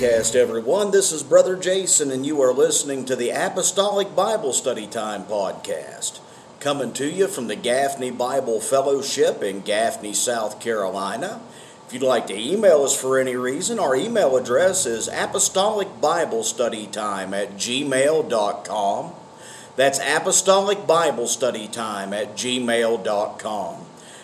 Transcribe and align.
Podcast, 0.00 0.34
everyone. 0.34 0.90
This 0.92 1.12
is 1.12 1.22
Brother 1.22 1.56
Jason, 1.56 2.10
and 2.10 2.24
you 2.24 2.40
are 2.40 2.54
listening 2.54 3.04
to 3.04 3.14
the 3.14 3.28
Apostolic 3.28 4.16
Bible 4.16 4.54
Study 4.54 4.86
Time 4.86 5.24
podcast, 5.24 6.20
coming 6.58 6.94
to 6.94 7.06
you 7.06 7.26
from 7.26 7.48
the 7.48 7.54
Gaffney 7.54 8.10
Bible 8.10 8.62
Fellowship 8.62 9.42
in 9.42 9.60
Gaffney, 9.60 10.14
South 10.14 10.58
Carolina. 10.58 11.42
If 11.86 11.92
you'd 11.92 12.02
like 12.02 12.28
to 12.28 12.34
email 12.34 12.82
us 12.82 12.98
for 12.98 13.18
any 13.18 13.36
reason, 13.36 13.78
our 13.78 13.94
email 13.94 14.38
address 14.38 14.86
is 14.86 15.06
apostolicbiblestudytime 15.06 17.34
at 17.34 17.58
gmail.com. 17.58 19.12
That's 19.76 19.98
apostolicbiblestudytime 19.98 22.12
at 22.14 22.36
gmail.com. 22.36 23.76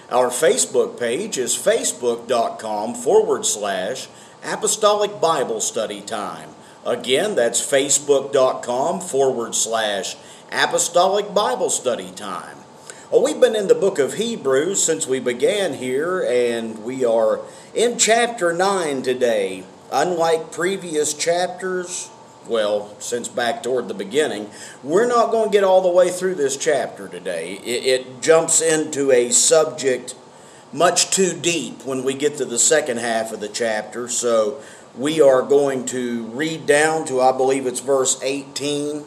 Our 0.09 0.31
Facebook 0.31 0.99
page 0.99 1.37
is 1.37 1.55
facebook.com 1.55 2.95
forward 2.95 3.45
slash 3.45 4.09
apostolic 4.47 5.21
Bible 5.21 5.61
study 5.61 6.01
time. 6.01 6.51
Again, 6.85 7.35
that's 7.35 7.61
facebook.com 7.61 9.01
forward 9.01 9.55
slash 9.55 10.17
apostolic 10.53 11.35
Bible 11.35 11.69
study 11.69 12.13
time. 12.13 12.59
Well, 13.11 13.23
we've 13.23 13.41
been 13.41 13.57
in 13.57 13.69
the 13.69 13.75
book 13.75 13.99
of 13.99 14.15
Hebrews 14.15 14.83
since 14.83 15.07
we 15.07 15.21
began 15.21 15.75
here, 15.75 16.25
and 16.29 16.83
we 16.85 17.05
are 17.05 17.41
in 17.75 17.99
chapter 17.99 18.53
9 18.53 19.03
today. 19.03 19.65
Unlike 19.93 20.53
previous 20.53 21.15
chapters, 21.15 22.11
well, 22.49 22.95
since 23.01 23.29
back 23.29 23.63
toward 23.63 23.89
the 23.89 23.95
beginning, 23.95 24.51
we're 24.83 25.07
not 25.09 25.31
going 25.31 25.51
to 25.51 25.53
get 25.53 25.65
all 25.65 25.81
the 25.81 25.91
way 25.91 26.11
through 26.11 26.35
this 26.37 26.57
chapter 26.57 27.09
today. 27.09 27.55
It, 27.65 27.87
it, 27.87 28.23
jumps 28.23 28.61
into 28.61 29.11
a 29.13 29.31
subject 29.31 30.15
much 30.77 31.11
too 31.11 31.33
deep 31.33 31.85
when 31.87 32.05
we 32.05 32.13
get 32.13 32.37
to 32.37 32.45
the 32.45 32.59
second 32.59 32.99
half 32.99 33.33
of 33.33 33.41
the 33.41 33.49
chapter, 33.49 34.09
so 34.09 34.61
we 34.95 35.21
are 35.21 35.43
going 35.43 35.87
to 35.87 36.25
read 36.27 36.67
down 36.67 37.07
to, 37.07 37.21
I 37.21 37.33
believe 37.33 37.67
it's 37.67 37.81
verse 37.81 38.21
18, 38.23 39.05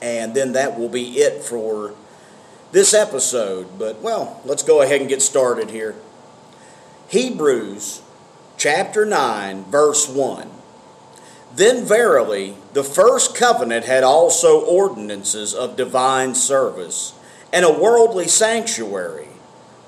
and 0.00 0.34
then 0.34 0.52
that 0.52 0.78
will 0.78 0.88
be 0.88 1.18
it 1.18 1.42
for 1.42 1.94
this 2.72 2.94
episode. 2.94 3.78
But, 3.78 4.00
well, 4.00 4.40
let's 4.44 4.62
go 4.62 4.80
ahead 4.80 5.00
and 5.00 5.08
get 5.08 5.20
started 5.20 5.70
here. 5.70 5.94
Hebrews 7.08 8.00
chapter 8.56 9.04
9, 9.04 9.64
verse 9.64 10.08
1. 10.08 10.50
Then 11.54 11.84
verily, 11.84 12.56
the 12.72 12.84
first 12.84 13.34
covenant 13.34 13.84
had 13.84 14.04
also 14.04 14.64
ordinances 14.64 15.54
of 15.54 15.76
divine 15.76 16.34
service, 16.34 17.12
and 17.52 17.64
a 17.64 17.72
worldly 17.72 18.28
sanctuary. 18.28 19.27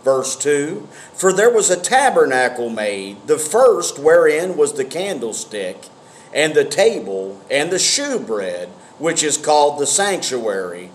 Verse 0.02 0.36
2 0.36 0.88
For 1.14 1.32
there 1.32 1.52
was 1.52 1.70
a 1.70 1.80
tabernacle 1.80 2.70
made, 2.70 3.26
the 3.26 3.38
first 3.38 3.98
wherein 3.98 4.56
was 4.56 4.74
the 4.74 4.84
candlestick, 4.84 5.88
and 6.34 6.54
the 6.54 6.64
table, 6.64 7.40
and 7.50 7.70
the 7.70 7.78
shewbread, 7.78 8.68
which 8.98 9.22
is 9.22 9.36
called 9.36 9.78
the 9.78 9.86
sanctuary. 9.86 10.90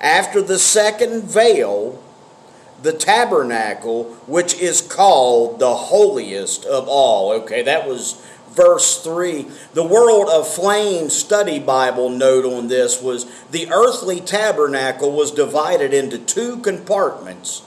After 0.00 0.42
the 0.42 0.58
second 0.58 1.24
veil, 1.24 2.02
the 2.82 2.92
tabernacle, 2.92 4.04
which 4.26 4.54
is 4.60 4.80
called 4.82 5.58
the 5.58 5.74
holiest 5.74 6.64
of 6.66 6.86
all. 6.86 7.32
Okay, 7.32 7.62
that 7.62 7.88
was 7.88 8.22
verse 8.50 9.02
3. 9.02 9.46
The 9.72 9.82
Word 9.82 10.28
Aflame 10.28 11.10
Study 11.10 11.58
Bible 11.58 12.10
note 12.10 12.44
on 12.44 12.68
this 12.68 13.02
was 13.02 13.26
the 13.50 13.70
earthly 13.72 14.20
tabernacle 14.20 15.12
was 15.12 15.30
divided 15.30 15.94
into 15.94 16.18
two 16.18 16.58
compartments. 16.58 17.62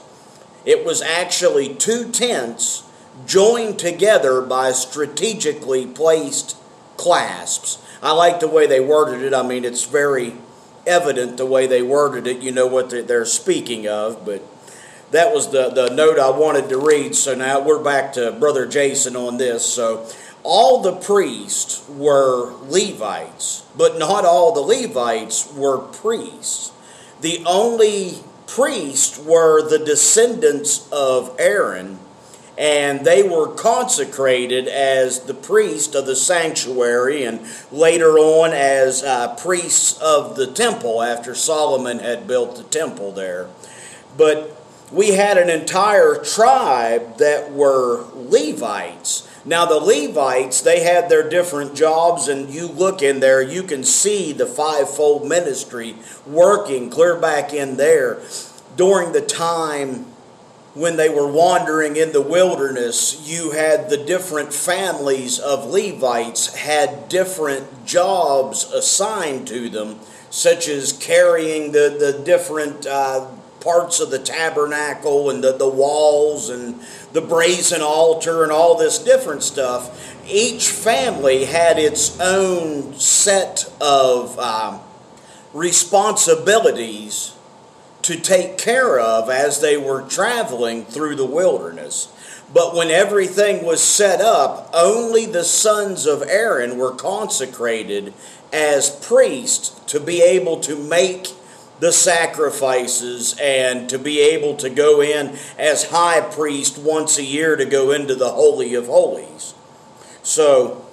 It 0.68 0.84
was 0.84 1.00
actually 1.00 1.74
two 1.74 2.10
tents 2.12 2.84
joined 3.26 3.78
together 3.78 4.42
by 4.42 4.72
strategically 4.72 5.86
placed 5.86 6.58
clasps. 6.98 7.82
I 8.02 8.12
like 8.12 8.40
the 8.40 8.48
way 8.48 8.66
they 8.66 8.78
worded 8.78 9.22
it. 9.22 9.32
I 9.32 9.42
mean, 9.42 9.64
it's 9.64 9.86
very 9.86 10.34
evident 10.86 11.38
the 11.38 11.46
way 11.46 11.66
they 11.66 11.80
worded 11.80 12.26
it. 12.26 12.42
You 12.42 12.52
know 12.52 12.66
what 12.66 12.90
they're 12.90 13.24
speaking 13.24 13.88
of, 13.88 14.26
but 14.26 14.42
that 15.10 15.32
was 15.32 15.52
the, 15.52 15.70
the 15.70 15.88
note 15.88 16.18
I 16.18 16.28
wanted 16.28 16.68
to 16.68 16.76
read. 16.76 17.14
So 17.14 17.34
now 17.34 17.60
we're 17.60 17.82
back 17.82 18.12
to 18.12 18.32
Brother 18.32 18.66
Jason 18.66 19.16
on 19.16 19.38
this. 19.38 19.64
So 19.64 20.06
all 20.42 20.82
the 20.82 20.96
priests 20.96 21.88
were 21.88 22.52
Levites, 22.64 23.64
but 23.74 23.98
not 23.98 24.26
all 24.26 24.52
the 24.52 24.60
Levites 24.60 25.50
were 25.54 25.78
priests. 25.78 26.72
The 27.22 27.42
only 27.46 28.18
priests 28.48 29.18
were 29.18 29.68
the 29.68 29.78
descendants 29.78 30.88
of 30.90 31.36
Aaron, 31.38 31.98
and 32.56 33.04
they 33.04 33.22
were 33.22 33.46
consecrated 33.46 34.66
as 34.66 35.20
the 35.20 35.34
priest 35.34 35.94
of 35.94 36.06
the 36.06 36.16
sanctuary 36.16 37.22
and 37.22 37.46
later 37.70 38.18
on 38.18 38.52
as 38.52 39.04
uh, 39.04 39.36
priests 39.36 39.96
of 40.00 40.34
the 40.34 40.46
temple 40.48 41.02
after 41.02 41.34
Solomon 41.34 42.00
had 42.00 42.26
built 42.26 42.56
the 42.56 42.64
temple 42.64 43.12
there. 43.12 43.48
But 44.16 44.56
we 44.90 45.10
had 45.10 45.38
an 45.38 45.50
entire 45.50 46.16
tribe 46.16 47.18
that 47.18 47.52
were 47.52 48.06
Levites 48.14 49.28
now, 49.48 49.64
the 49.64 49.80
Levites, 49.80 50.60
they 50.60 50.80
had 50.80 51.08
their 51.08 51.28
different 51.28 51.74
jobs, 51.74 52.28
and 52.28 52.50
you 52.50 52.66
look 52.66 53.00
in 53.00 53.20
there, 53.20 53.40
you 53.40 53.62
can 53.62 53.82
see 53.82 54.32
the 54.32 54.44
fivefold 54.44 55.26
ministry 55.26 55.96
working 56.26 56.90
clear 56.90 57.16
back 57.16 57.54
in 57.54 57.78
there 57.78 58.20
during 58.76 59.12
the 59.12 59.22
time 59.22 60.04
when 60.74 60.96
they 60.96 61.08
were 61.08 61.26
wandering 61.26 61.96
in 61.96 62.12
the 62.12 62.20
wilderness, 62.20 63.26
you 63.26 63.50
had 63.52 63.88
the 63.88 63.96
different 63.96 64.52
families 64.52 65.38
of 65.38 65.64
Levites 65.64 66.54
had 66.54 67.08
different 67.08 67.86
jobs 67.86 68.70
assigned 68.72 69.48
to 69.48 69.70
them, 69.70 69.98
such 70.30 70.68
as 70.68 70.92
carrying 70.92 71.72
the, 71.72 71.96
the 71.98 72.22
different 72.22 72.86
uh, 72.86 73.26
parts 73.68 74.00
of 74.00 74.10
the 74.10 74.18
tabernacle 74.18 75.28
and 75.28 75.44
the, 75.44 75.52
the 75.52 75.68
walls 75.68 76.48
and 76.48 76.80
the 77.12 77.20
brazen 77.20 77.82
altar 77.82 78.42
and 78.42 78.50
all 78.50 78.78
this 78.78 78.98
different 78.98 79.42
stuff. 79.42 80.16
Each 80.26 80.68
family 80.68 81.44
had 81.44 81.78
its 81.78 82.18
own 82.18 82.94
set 82.94 83.70
of 83.78 84.38
um, 84.38 84.80
responsibilities 85.52 87.34
to 88.00 88.18
take 88.18 88.56
care 88.56 88.98
of 88.98 89.28
as 89.28 89.60
they 89.60 89.76
were 89.76 90.00
traveling 90.08 90.86
through 90.86 91.16
the 91.16 91.26
wilderness. 91.26 92.08
But 92.54 92.74
when 92.74 92.88
everything 92.88 93.66
was 93.66 93.82
set 93.82 94.22
up, 94.22 94.70
only 94.72 95.26
the 95.26 95.44
sons 95.44 96.06
of 96.06 96.22
Aaron 96.22 96.78
were 96.78 96.94
consecrated 96.94 98.14
as 98.50 98.88
priests 98.88 99.78
to 99.88 100.00
be 100.00 100.22
able 100.22 100.58
to 100.60 100.74
make 100.74 101.28
the 101.80 101.92
sacrifices 101.92 103.36
and 103.40 103.88
to 103.88 103.98
be 103.98 104.20
able 104.20 104.56
to 104.56 104.68
go 104.68 105.00
in 105.00 105.36
as 105.58 105.90
high 105.90 106.20
priest 106.20 106.78
once 106.78 107.18
a 107.18 107.24
year 107.24 107.56
to 107.56 107.64
go 107.64 107.92
into 107.92 108.14
the 108.14 108.30
Holy 108.30 108.74
of 108.74 108.86
Holies. 108.86 109.54
So, 110.22 110.84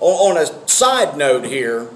on 0.00 0.36
a 0.36 0.46
side 0.68 1.16
note 1.16 1.44
here, 1.44 1.90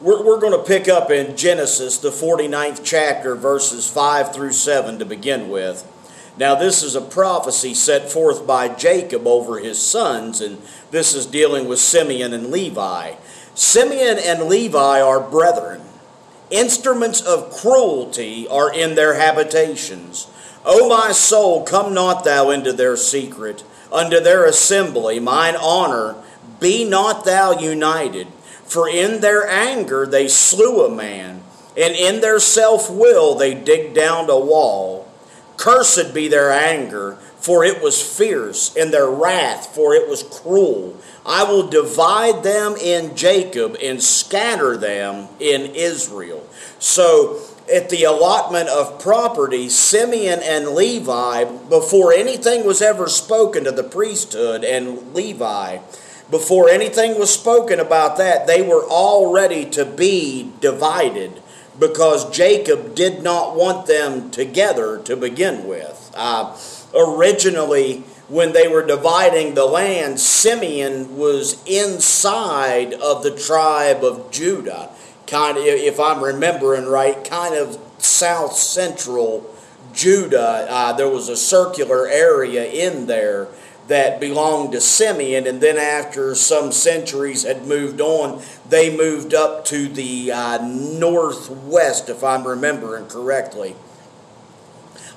we're, 0.00 0.24
we're 0.24 0.40
going 0.40 0.58
to 0.58 0.64
pick 0.64 0.88
up 0.88 1.10
in 1.10 1.36
Genesis, 1.36 1.98
the 1.98 2.10
49th 2.10 2.82
chapter, 2.84 3.34
verses 3.34 3.88
5 3.90 4.34
through 4.34 4.52
7 4.52 4.98
to 4.98 5.04
begin 5.04 5.48
with. 5.48 5.90
Now, 6.36 6.56
this 6.56 6.82
is 6.82 6.96
a 6.96 7.00
prophecy 7.00 7.74
set 7.74 8.10
forth 8.10 8.46
by 8.46 8.68
Jacob 8.68 9.26
over 9.26 9.60
his 9.60 9.80
sons, 9.80 10.40
and 10.40 10.60
this 10.90 11.14
is 11.14 11.26
dealing 11.26 11.68
with 11.68 11.78
Simeon 11.78 12.32
and 12.32 12.48
Levi. 12.48 13.14
Simeon 13.54 14.18
and 14.18 14.44
Levi 14.44 15.00
are 15.00 15.20
brethren. 15.20 15.80
Instruments 16.54 17.20
of 17.20 17.50
cruelty 17.50 18.46
are 18.46 18.72
in 18.72 18.94
their 18.94 19.14
habitations. 19.14 20.28
O 20.64 20.88
my 20.88 21.10
soul, 21.10 21.64
come 21.64 21.92
not 21.92 22.22
thou 22.22 22.50
into 22.50 22.72
their 22.72 22.96
secret, 22.96 23.64
unto 23.90 24.20
their 24.20 24.44
assembly, 24.44 25.18
mine 25.18 25.56
honor, 25.56 26.14
be 26.60 26.84
not 26.84 27.24
thou 27.24 27.58
united. 27.58 28.28
For 28.66 28.88
in 28.88 29.20
their 29.20 29.48
anger 29.48 30.06
they 30.06 30.28
slew 30.28 30.86
a 30.86 30.94
man, 30.94 31.42
and 31.76 31.96
in 31.96 32.20
their 32.20 32.38
self 32.38 32.88
will 32.88 33.34
they 33.34 33.54
digged 33.54 33.96
down 33.96 34.30
a 34.30 34.38
wall. 34.38 35.08
Cursed 35.56 36.14
be 36.14 36.28
their 36.28 36.52
anger, 36.52 37.18
for 37.44 37.62
it 37.62 37.82
was 37.82 38.00
fierce, 38.00 38.74
and 38.74 38.90
their 38.90 39.10
wrath, 39.10 39.66
for 39.74 39.94
it 39.94 40.08
was 40.08 40.22
cruel. 40.22 40.96
I 41.26 41.44
will 41.44 41.68
divide 41.68 42.42
them 42.42 42.74
in 42.74 43.14
Jacob 43.14 43.76
and 43.82 44.02
scatter 44.02 44.78
them 44.78 45.28
in 45.38 45.74
Israel. 45.74 46.42
So, 46.78 47.42
at 47.70 47.90
the 47.90 48.04
allotment 48.04 48.70
of 48.70 48.98
property, 48.98 49.68
Simeon 49.68 50.40
and 50.42 50.68
Levi, 50.68 51.44
before 51.68 52.14
anything 52.14 52.64
was 52.64 52.80
ever 52.80 53.10
spoken 53.10 53.64
to 53.64 53.72
the 53.72 53.84
priesthood 53.84 54.64
and 54.64 55.14
Levi, 55.14 55.80
before 56.30 56.70
anything 56.70 57.18
was 57.18 57.30
spoken 57.30 57.78
about 57.78 58.16
that, 58.16 58.46
they 58.46 58.62
were 58.62 58.86
all 58.88 59.30
ready 59.30 59.66
to 59.66 59.84
be 59.84 60.50
divided 60.60 61.42
because 61.78 62.30
Jacob 62.34 62.94
did 62.94 63.22
not 63.22 63.54
want 63.54 63.86
them 63.86 64.30
together 64.30 64.98
to 65.00 65.14
begin 65.14 65.66
with. 65.66 66.10
Uh, 66.14 66.56
originally, 66.96 68.04
when 68.28 68.52
they 68.52 68.68
were 68.68 68.84
dividing 68.84 69.54
the 69.54 69.66
land, 69.66 70.18
Simeon 70.18 71.16
was 71.16 71.62
inside 71.66 72.94
of 72.94 73.22
the 73.22 73.36
tribe 73.36 74.02
of 74.02 74.30
Judah. 74.30 74.90
Kind 75.26 75.58
of, 75.58 75.64
if 75.64 75.98
I'm 76.00 76.22
remembering 76.22 76.86
right, 76.86 77.22
kind 77.24 77.54
of 77.54 77.78
south 77.98 78.56
central 78.56 79.54
Judah. 79.94 80.66
Uh, 80.68 80.92
there 80.92 81.08
was 81.08 81.28
a 81.28 81.36
circular 81.36 82.08
area 82.08 82.64
in 82.64 83.06
there 83.06 83.48
that 83.86 84.18
belonged 84.18 84.72
to 84.72 84.80
Simeon, 84.80 85.46
and 85.46 85.60
then 85.60 85.76
after 85.76 86.34
some 86.34 86.72
centuries 86.72 87.42
had 87.42 87.66
moved 87.66 88.00
on, 88.00 88.42
they 88.68 88.94
moved 88.94 89.34
up 89.34 89.64
to 89.66 89.88
the 89.88 90.32
uh, 90.32 90.66
northwest, 90.66 92.08
if 92.08 92.24
I'm 92.24 92.46
remembering 92.46 93.06
correctly. 93.06 93.76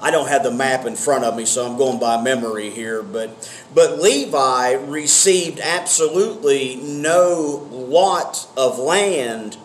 I 0.01 0.11
don't 0.11 0.27
have 0.27 0.43
the 0.43 0.51
map 0.51 0.85
in 0.85 0.95
front 0.95 1.23
of 1.23 1.35
me, 1.35 1.45
so 1.45 1.65
I'm 1.65 1.77
going 1.77 1.99
by 1.99 2.21
memory 2.21 2.69
here. 2.69 3.01
But 3.01 3.51
but 3.73 3.99
Levi 3.99 4.73
received 4.73 5.59
absolutely 5.59 6.75
no 6.75 7.67
lot 7.71 8.47
of 8.55 8.77
land 8.77 9.57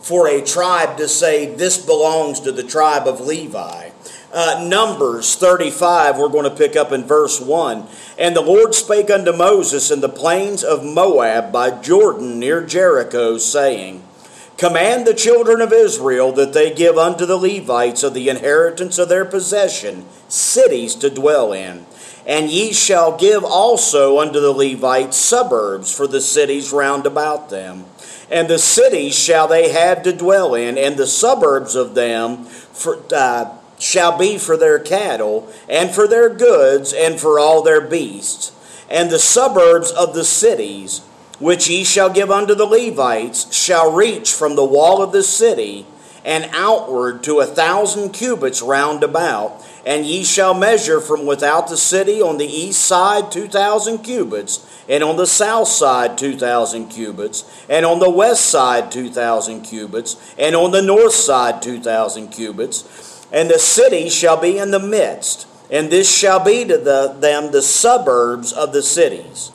for 0.00 0.28
a 0.28 0.42
tribe 0.42 0.96
to 0.96 1.08
say 1.08 1.54
this 1.54 1.84
belongs 1.84 2.40
to 2.40 2.52
the 2.52 2.62
tribe 2.62 3.06
of 3.06 3.20
Levi. 3.20 3.90
Uh, 4.32 4.64
Numbers 4.66 5.34
35, 5.34 6.16
we're 6.16 6.28
going 6.28 6.44
to 6.44 6.56
pick 6.56 6.76
up 6.76 6.92
in 6.92 7.04
verse 7.04 7.40
1. 7.40 7.86
And 8.16 8.36
the 8.36 8.40
Lord 8.40 8.74
spake 8.74 9.10
unto 9.10 9.32
Moses 9.32 9.90
in 9.90 10.00
the 10.00 10.08
plains 10.08 10.62
of 10.62 10.84
Moab 10.84 11.52
by 11.52 11.70
Jordan 11.70 12.38
near 12.38 12.64
Jericho, 12.64 13.38
saying, 13.38 14.04
Command 14.60 15.06
the 15.06 15.14
children 15.14 15.62
of 15.62 15.72
Israel 15.72 16.32
that 16.32 16.52
they 16.52 16.70
give 16.70 16.98
unto 16.98 17.24
the 17.24 17.38
Levites 17.38 18.02
of 18.02 18.12
the 18.12 18.28
inheritance 18.28 18.98
of 18.98 19.08
their 19.08 19.24
possession 19.24 20.04
cities 20.28 20.94
to 20.96 21.08
dwell 21.08 21.54
in. 21.54 21.86
And 22.26 22.50
ye 22.50 22.74
shall 22.74 23.16
give 23.16 23.42
also 23.42 24.18
unto 24.18 24.38
the 24.38 24.52
Levites 24.52 25.16
suburbs 25.16 25.96
for 25.96 26.06
the 26.06 26.20
cities 26.20 26.72
round 26.72 27.06
about 27.06 27.48
them. 27.48 27.86
And 28.30 28.48
the 28.48 28.58
cities 28.58 29.18
shall 29.18 29.48
they 29.48 29.70
have 29.70 30.02
to 30.02 30.12
dwell 30.12 30.54
in, 30.54 30.76
and 30.76 30.98
the 30.98 31.06
suburbs 31.06 31.74
of 31.74 31.94
them 31.94 32.44
for, 32.44 32.98
uh, 33.14 33.56
shall 33.78 34.18
be 34.18 34.36
for 34.36 34.58
their 34.58 34.78
cattle, 34.78 35.50
and 35.70 35.90
for 35.90 36.06
their 36.06 36.28
goods, 36.28 36.92
and 36.92 37.18
for 37.18 37.38
all 37.38 37.62
their 37.62 37.80
beasts. 37.80 38.52
And 38.90 39.08
the 39.08 39.18
suburbs 39.18 39.90
of 39.90 40.12
the 40.12 40.24
cities, 40.24 41.00
which 41.40 41.68
ye 41.68 41.82
shall 41.82 42.10
give 42.10 42.30
unto 42.30 42.54
the 42.54 42.66
Levites, 42.66 43.52
shall 43.52 43.92
reach 43.92 44.32
from 44.32 44.54
the 44.54 44.64
wall 44.64 45.02
of 45.02 45.10
the 45.10 45.24
city 45.24 45.86
and 46.24 46.48
outward 46.52 47.24
to 47.24 47.40
a 47.40 47.46
thousand 47.46 48.10
cubits 48.12 48.62
round 48.62 49.02
about. 49.02 49.66
And 49.86 50.04
ye 50.04 50.22
shall 50.22 50.52
measure 50.52 51.00
from 51.00 51.24
without 51.24 51.68
the 51.68 51.78
city 51.78 52.20
on 52.20 52.36
the 52.36 52.46
east 52.46 52.82
side 52.82 53.32
two 53.32 53.48
thousand 53.48 54.00
cubits, 54.00 54.66
and 54.86 55.02
on 55.02 55.16
the 55.16 55.26
south 55.26 55.68
side 55.68 56.18
two 56.18 56.36
thousand 56.36 56.88
cubits, 56.88 57.50
and 57.66 57.86
on 57.86 57.98
the 57.98 58.10
west 58.10 58.44
side 58.44 58.92
two 58.92 59.08
thousand 59.08 59.62
cubits, 59.62 60.16
and 60.38 60.54
on 60.54 60.72
the 60.72 60.82
north 60.82 61.14
side 61.14 61.62
two 61.62 61.80
thousand 61.80 62.28
cubits. 62.28 62.84
And 63.32 63.48
the 63.48 63.58
city 63.58 64.10
shall 64.10 64.36
be 64.36 64.58
in 64.58 64.70
the 64.70 64.78
midst, 64.78 65.46
and 65.70 65.88
this 65.88 66.14
shall 66.14 66.44
be 66.44 66.66
to 66.66 66.76
the, 66.76 67.16
them 67.18 67.50
the 67.50 67.62
suburbs 67.62 68.52
of 68.52 68.74
the 68.74 68.82
cities. 68.82 69.50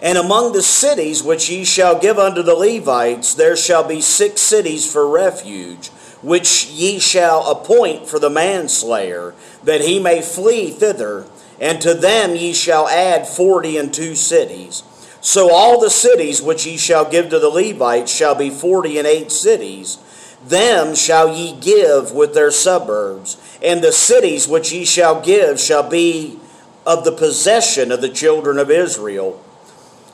And 0.00 0.16
among 0.16 0.52
the 0.52 0.62
cities 0.62 1.22
which 1.22 1.50
ye 1.50 1.64
shall 1.64 1.98
give 1.98 2.18
unto 2.18 2.42
the 2.42 2.54
Levites, 2.54 3.34
there 3.34 3.56
shall 3.56 3.82
be 3.82 4.00
six 4.00 4.40
cities 4.40 4.90
for 4.90 5.08
refuge, 5.08 5.88
which 6.22 6.66
ye 6.66 7.00
shall 7.00 7.50
appoint 7.50 8.06
for 8.06 8.18
the 8.18 8.30
manslayer, 8.30 9.34
that 9.64 9.80
he 9.80 9.98
may 9.98 10.22
flee 10.22 10.70
thither. 10.70 11.26
And 11.60 11.80
to 11.80 11.94
them 11.94 12.36
ye 12.36 12.52
shall 12.52 12.86
add 12.86 13.26
forty 13.26 13.76
and 13.76 13.92
two 13.92 14.14
cities. 14.14 14.84
So 15.20 15.52
all 15.52 15.80
the 15.80 15.90
cities 15.90 16.40
which 16.40 16.64
ye 16.64 16.76
shall 16.76 17.10
give 17.10 17.30
to 17.30 17.40
the 17.40 17.48
Levites 17.48 18.14
shall 18.14 18.36
be 18.36 18.50
forty 18.50 18.96
and 18.98 19.06
eight 19.08 19.32
cities. 19.32 19.98
Them 20.46 20.94
shall 20.94 21.34
ye 21.34 21.58
give 21.60 22.12
with 22.12 22.34
their 22.34 22.52
suburbs, 22.52 23.36
and 23.60 23.82
the 23.82 23.90
cities 23.90 24.46
which 24.46 24.70
ye 24.72 24.84
shall 24.84 25.20
give 25.20 25.58
shall 25.58 25.90
be 25.90 26.38
of 26.86 27.02
the 27.02 27.10
possession 27.10 27.90
of 27.90 28.00
the 28.00 28.08
children 28.08 28.56
of 28.58 28.70
Israel. 28.70 29.42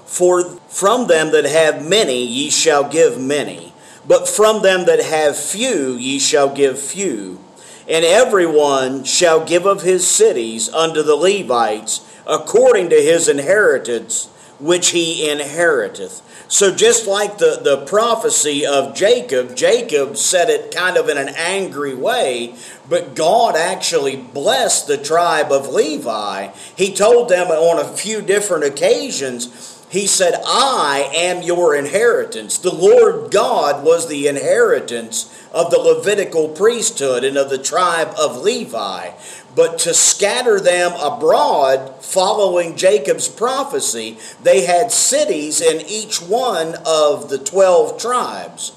For 0.04 0.44
from 0.68 1.06
them 1.06 1.32
that 1.32 1.44
have 1.44 1.86
many 1.86 2.24
ye 2.24 2.50
shall 2.50 2.88
give 2.88 3.20
many, 3.20 3.72
but 4.06 4.28
from 4.28 4.62
them 4.62 4.84
that 4.84 5.02
have 5.02 5.36
few 5.36 5.92
ye 5.92 6.18
shall 6.18 6.54
give 6.54 6.78
few. 6.78 7.40
And 7.88 8.04
every 8.04 8.46
one 8.46 9.04
shall 9.04 9.44
give 9.44 9.66
of 9.66 9.82
his 9.82 10.06
cities 10.06 10.72
unto 10.72 11.02
the 11.02 11.16
Levites 11.16 12.00
according 12.26 12.90
to 12.90 12.96
his 12.96 13.28
inheritance 13.28 14.30
which 14.58 14.90
he 14.90 15.28
inheriteth. 15.28 16.22
So, 16.46 16.74
just 16.74 17.06
like 17.06 17.38
the, 17.38 17.60
the 17.62 17.84
prophecy 17.86 18.64
of 18.64 18.94
Jacob, 18.94 19.56
Jacob 19.56 20.16
said 20.16 20.48
it 20.50 20.74
kind 20.74 20.96
of 20.96 21.08
in 21.08 21.18
an 21.18 21.30
angry 21.36 21.94
way, 21.94 22.54
but 22.88 23.16
God 23.16 23.56
actually 23.56 24.16
blessed 24.16 24.86
the 24.86 24.98
tribe 24.98 25.50
of 25.50 25.68
Levi. 25.68 26.48
He 26.76 26.94
told 26.94 27.28
them 27.28 27.48
on 27.48 27.80
a 27.80 27.96
few 27.96 28.22
different 28.22 28.64
occasions, 28.64 29.73
he 29.94 30.08
said, 30.08 30.34
I 30.44 31.08
am 31.14 31.42
your 31.42 31.72
inheritance. 31.72 32.58
The 32.58 32.74
Lord 32.74 33.30
God 33.30 33.84
was 33.84 34.08
the 34.08 34.26
inheritance 34.26 35.32
of 35.52 35.70
the 35.70 35.78
Levitical 35.78 36.48
priesthood 36.48 37.22
and 37.22 37.36
of 37.36 37.48
the 37.48 37.62
tribe 37.62 38.12
of 38.18 38.42
Levi. 38.42 39.12
But 39.54 39.78
to 39.78 39.94
scatter 39.94 40.58
them 40.58 40.94
abroad, 41.00 42.04
following 42.04 42.76
Jacob's 42.76 43.28
prophecy, 43.28 44.18
they 44.42 44.66
had 44.66 44.90
cities 44.90 45.60
in 45.60 45.80
each 45.86 46.20
one 46.20 46.74
of 46.84 47.28
the 47.28 47.38
12 47.38 47.96
tribes. 47.96 48.72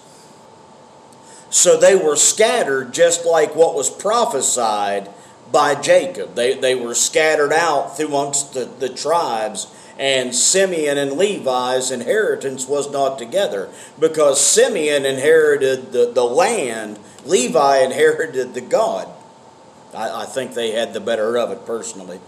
So 1.49 1.77
they 1.77 1.95
were 1.95 2.15
scattered 2.15 2.93
just 2.93 3.25
like 3.25 3.55
what 3.55 3.73
was 3.73 3.89
prophesied 3.89 5.09
by 5.51 5.73
Jacob. 5.73 6.35
They, 6.35 6.53
they 6.53 6.75
were 6.75 6.93
scattered 6.93 7.53
out 7.53 7.97
through 7.97 8.09
amongst 8.09 8.53
the, 8.53 8.65
the 8.65 8.89
tribes 8.89 9.65
and 9.99 10.33
Simeon 10.33 10.97
and 10.97 11.13
Levi's 11.13 11.91
inheritance 11.91 12.67
was 12.67 12.91
not 12.91 13.17
together 13.17 13.69
because 13.99 14.45
Simeon 14.45 15.05
inherited 15.05 15.91
the, 15.91 16.11
the 16.11 16.23
land, 16.23 16.99
Levi 17.25 17.79
inherited 17.79 18.53
the 18.53 18.61
God. 18.61 19.07
I, 19.93 20.23
I 20.23 20.25
think 20.25 20.53
they 20.53 20.71
had 20.71 20.93
the 20.93 20.99
better 20.99 21.37
of 21.37 21.51
it 21.51 21.65
personally. 21.65 22.19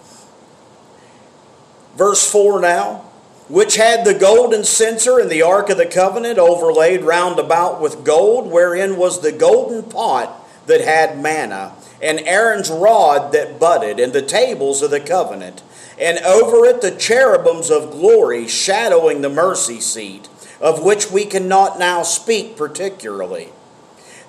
Verse 1.96 2.30
4 2.30 2.60
now 2.60 3.10
which 3.50 3.78
had 3.78 4.06
the 4.06 4.14
golden 4.14 4.64
censer 4.64 5.20
and 5.20 5.30
the 5.30 5.42
ark 5.42 5.70
of 5.70 5.78
the 5.78 5.86
covenant 5.86 6.38
overlaid 6.38 7.02
round 7.02 7.40
about 7.40 7.82
with 7.82 8.06
gold, 8.06 8.50
wherein 8.50 8.96
was 8.96 9.22
the 9.22 9.32
golden 9.32 9.82
pot 9.84 10.48
that 10.68 10.82
had 10.82 11.20
manna, 11.20 11.74
and 12.00 12.20
Aaron's 12.20 12.70
rod 12.70 13.32
that 13.34 13.60
budded, 13.60 14.00
and 14.00 14.14
the 14.14 14.22
tables 14.22 14.84
of 14.84 14.92
the 14.92 15.00
covenant 15.00 15.64
and 16.00 16.18
over 16.20 16.66
it 16.66 16.82
the 16.82 16.92
cherubims 16.92 17.70
of 17.70 17.92
glory 17.92 18.48
shadowing 18.48 19.22
the 19.22 19.30
mercy 19.30 19.80
seat, 19.80 20.30
of 20.62 20.84
which 20.84 21.12
we 21.12 21.26
cannot 21.26 21.78
now 21.78 22.04
speak 22.04 22.56
particularly. 22.56 23.50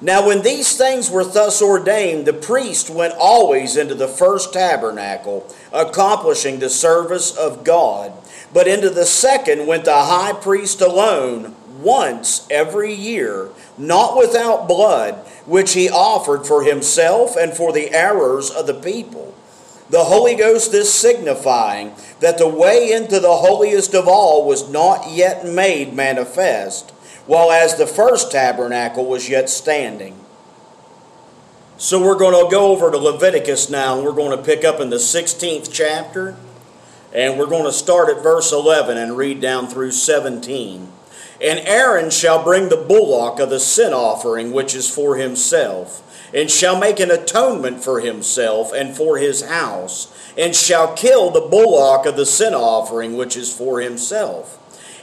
Now, 0.03 0.27
when 0.27 0.41
these 0.41 0.77
things 0.79 1.11
were 1.11 1.25
thus 1.25 1.61
ordained, 1.61 2.25
the 2.25 2.33
priest 2.33 2.89
went 2.89 3.15
always 3.19 3.77
into 3.77 3.95
the 3.95 4.09
first 4.09 4.53
tabernacle, 4.53 5.47
accomplishing 5.73 6.59
the 6.59 6.71
service 6.71 7.37
of 7.37 7.65
God. 7.65 8.13
But 8.53 8.67
into 8.67 8.89
the 8.89 9.05
second 9.05 9.67
went 9.67 9.85
the 9.85 9.93
high 9.93 10.33
priest 10.33 10.81
alone, 10.81 11.55
once 11.83 12.47
every 12.51 12.95
year, 12.95 13.51
not 13.77 14.17
without 14.17 14.67
blood, 14.67 15.15
which 15.45 15.75
he 15.75 15.91
offered 15.91 16.47
for 16.47 16.63
himself 16.63 17.37
and 17.37 17.53
for 17.53 17.73
the 17.73 17.93
errors 17.93 18.51
of 18.51 18.67
the 18.67 18.75
people. 18.75 19.35
The 19.91 20.05
Holy 20.05 20.37
Ghost 20.37 20.73
is 20.73 20.93
signifying 20.93 21.95
that 22.21 22.39
the 22.39 22.47
way 22.47 22.93
into 22.93 23.19
the 23.19 23.37
holiest 23.37 23.93
of 23.93 24.07
all 24.07 24.47
was 24.47 24.71
not 24.71 25.11
yet 25.11 25.45
made 25.45 25.93
manifest, 25.93 26.91
while 27.27 27.51
as 27.51 27.77
the 27.77 27.89
first 27.89 28.31
tabernacle 28.31 29.05
was 29.05 29.29
yet 29.29 29.51
standing. 29.51 30.17
So 31.77 32.01
we're 32.01 32.19
going 32.19 32.45
to 32.45 32.51
go 32.51 32.71
over 32.71 32.91
to 32.91 32.99
Leviticus 32.99 33.69
now, 33.69 33.97
and 33.97 34.05
we're 34.05 34.13
going 34.13 34.37
to 34.37 34.45
pick 34.45 34.65
up 34.65 34.79
in 34.79 34.91
the 34.91 34.97
16th 34.97 35.71
chapter, 35.73 36.37
and 37.13 37.37
we're 37.37 37.47
going 37.47 37.65
to 37.65 37.73
start 37.73 38.17
at 38.17 38.23
verse 38.23 38.53
11 38.53 38.97
and 38.97 39.17
read 39.17 39.41
down 39.41 39.67
through 39.67 39.91
17. 39.91 40.93
And 41.43 41.59
Aaron 41.67 42.11
shall 42.11 42.45
bring 42.45 42.69
the 42.69 42.77
bullock 42.77 43.41
of 43.41 43.51
the 43.51 43.59
sin 43.59 43.93
offering, 43.93 44.53
which 44.53 44.75
is 44.75 44.89
for 44.89 45.17
himself 45.17 46.07
and 46.33 46.51
shall 46.51 46.79
make 46.79 47.01
an 47.01 47.11
atonement 47.11 47.83
for 47.83 48.01
himself 48.01 48.73
and 48.73 48.97
for 48.97 49.19
his 49.19 49.43
house, 49.43 50.15
and 50.39 50.55
shall 50.55 50.95
kill 50.95 51.31
the 51.31 51.41
bullock 51.41 52.07
of 52.07 52.17
the 52.17 52.27
sin 52.27 52.55
offering 52.55 53.17
which 53.17 53.37
is 53.37 53.53
for 53.53 53.81
himself. 53.81 54.57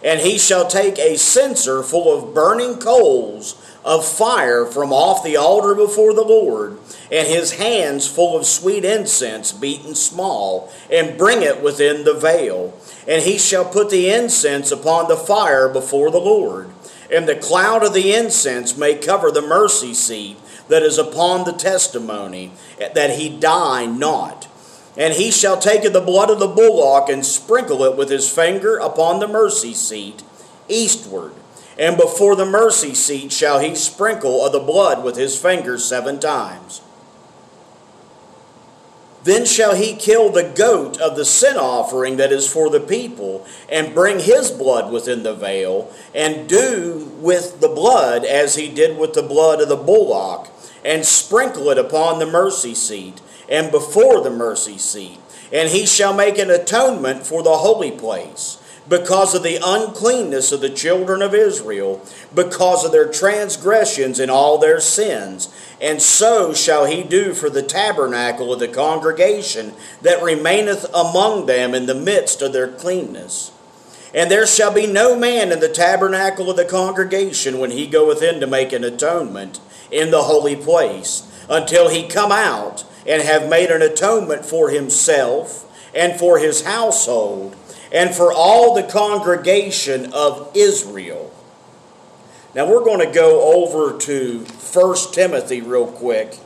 And 0.04 0.22
he 0.22 0.38
shall 0.38 0.68
take 0.68 1.00
a 1.00 1.18
censer 1.18 1.84
full 1.84 2.16
of 2.16 2.34
burning 2.34 2.78
coals 2.78 3.62
of 3.84 4.06
fire 4.06 4.66
from 4.66 4.92
off 4.92 5.24
the 5.24 5.38
altar 5.38 5.74
before 5.74 6.14
the 6.14 6.24
Lord, 6.24 6.78
and 7.12 7.28
his 7.28 7.54
hands 7.54 8.08
full 8.08 8.38
of 8.38 8.46
sweet 8.46 8.86
incense 8.86 9.52
beaten 9.52 9.96
small, 9.96 10.72
and 10.92 11.18
bring 11.18 11.42
it 11.42 11.64
within 11.64 12.04
the 12.04 12.14
veil. 12.14 12.78
And 13.08 13.24
he 13.24 13.38
shall 13.38 13.66
put 13.66 13.90
the 13.90 14.10
incense 14.10 14.72
upon 14.72 15.08
the 15.08 15.18
fire 15.18 15.70
before 15.70 16.12
the 16.12 16.20
Lord. 16.20 16.70
And 17.12 17.28
the 17.28 17.36
cloud 17.36 17.86
of 17.86 17.94
the 17.94 18.14
incense 18.14 18.78
may 18.78 18.96
cover 18.96 19.32
the 19.32 19.42
mercy 19.42 19.94
seat 19.94 20.38
that 20.70 20.84
is 20.84 20.98
upon 20.98 21.46
the 21.46 21.54
testimony, 21.54 22.52
that 22.78 23.18
he 23.18 23.30
die 23.30 23.86
not. 23.86 24.48
And 24.96 25.14
he 25.14 25.30
shall 25.30 25.60
take 25.60 25.86
of 25.86 25.94
the 25.94 26.02
blood 26.02 26.30
of 26.30 26.40
the 26.40 26.48
bullock 26.48 27.10
and 27.10 27.26
sprinkle 27.26 27.84
it 27.84 27.96
with 27.96 28.10
his 28.10 28.30
finger 28.30 28.78
upon 28.78 29.20
the 29.20 29.28
mercy 29.28 29.74
seat 29.74 30.24
eastward. 30.68 31.34
And 31.78 31.96
before 31.96 32.36
the 32.36 32.46
mercy 32.46 32.96
seat 32.96 33.32
shall 33.32 33.60
he 33.60 33.76
sprinkle 33.76 34.44
of 34.44 34.52
the 34.52 34.60
blood 34.60 35.04
with 35.04 35.16
his 35.16 35.40
finger 35.40 35.78
seven 35.78 36.20
times. 36.20 36.82
Then 39.24 39.46
shall 39.46 39.76
he 39.76 39.94
kill 39.94 40.30
the 40.30 40.54
goat 40.56 40.98
of 41.02 41.18
the 41.18 41.26
sin 41.26 41.58
offering 41.58 42.16
that 42.16 42.32
is 42.32 42.48
for 42.48 42.70
the 42.70 42.80
people, 42.80 43.46
and 43.70 43.94
bring 43.94 44.20
his 44.20 44.50
blood 44.50 44.92
within 44.92 45.24
the 45.24 45.34
veil, 45.34 45.92
and 46.16 46.48
do 46.48 47.12
with 47.20 47.60
the 47.60 47.68
blood 47.68 48.24
as 48.24 48.56
he 48.56 48.70
did 48.70 48.98
with 48.98 49.14
the 49.14 49.22
blood 49.22 49.60
of 49.60 49.68
the 49.68 49.76
bullock, 49.76 50.48
and 50.88 51.06
sprinkle 51.06 51.70
it 51.70 51.78
upon 51.78 52.18
the 52.18 52.26
mercy 52.26 52.74
seat, 52.74 53.20
and 53.50 53.70
before 53.70 54.24
the 54.24 54.32
mercy 54.32 54.78
seat. 54.78 55.20
And 55.52 55.70
he 55.70 55.86
shall 55.86 56.14
make 56.14 56.38
an 56.38 56.50
atonement 56.50 57.28
for 57.28 57.44
the 57.44 57.58
holy 57.58 57.92
place 57.92 58.58
because 58.88 59.36
of 59.36 59.44
the 59.44 59.60
uncleanness 59.62 60.54
of 60.54 60.62
the 60.62 60.70
children 60.70 61.22
of 61.22 61.36
Israel, 61.36 62.02
because 62.34 62.86
of 62.86 62.94
their 62.94 63.12
transgressions 63.12 64.18
and 64.18 64.32
all 64.32 64.58
their 64.58 64.80
sins. 64.80 65.54
And 65.82 66.02
so 66.02 66.54
shall 66.54 66.86
he 66.86 67.04
do 67.04 67.34
for 67.34 67.50
the 67.50 67.62
tabernacle 67.62 68.54
of 68.54 68.60
the 68.60 68.70
congregation 68.70 69.74
that 70.02 70.24
remaineth 70.24 70.86
among 70.94 71.48
them 71.48 71.76
in 71.76 71.86
the 71.86 71.96
midst 71.96 72.42
of 72.42 72.54
their 72.54 72.70
cleanness. 72.70 73.52
And 74.14 74.32
there 74.32 74.48
shall 74.48 74.74
be 74.74 74.88
no 74.88 75.18
man 75.20 75.52
in 75.52 75.60
the 75.60 75.68
tabernacle 75.68 76.50
of 76.50 76.56
the 76.56 76.64
congregation 76.64 77.60
when 77.60 77.72
he 77.72 77.88
goeth 77.88 78.24
in 78.24 78.40
to 78.40 78.48
make 78.48 78.72
an 78.72 78.86
atonement 78.86 79.60
in 79.92 80.12
the 80.12 80.24
holy 80.24 80.56
place, 80.56 81.24
until 81.50 81.90
he 81.90 82.08
come 82.08 82.32
out 82.32 82.84
and 83.06 83.22
have 83.22 83.50
made 83.50 83.70
an 83.70 83.82
atonement 83.82 84.46
for 84.46 84.70
himself 84.70 85.64
and 85.96 86.20
for 86.20 86.40
his 86.40 86.64
household 86.64 87.56
and 87.92 88.14
for 88.14 88.34
all 88.34 88.76
the 88.76 88.84
congregation 88.84 90.12
of 90.14 90.52
Israel. 90.54 91.34
Now 92.54 92.70
we're 92.70 92.84
going 92.84 93.06
to 93.06 93.14
go 93.14 93.54
over 93.54 93.98
to 94.00 94.40
1 94.40 94.96
Timothy 95.14 95.62
real 95.62 95.88
quick. 95.88 96.40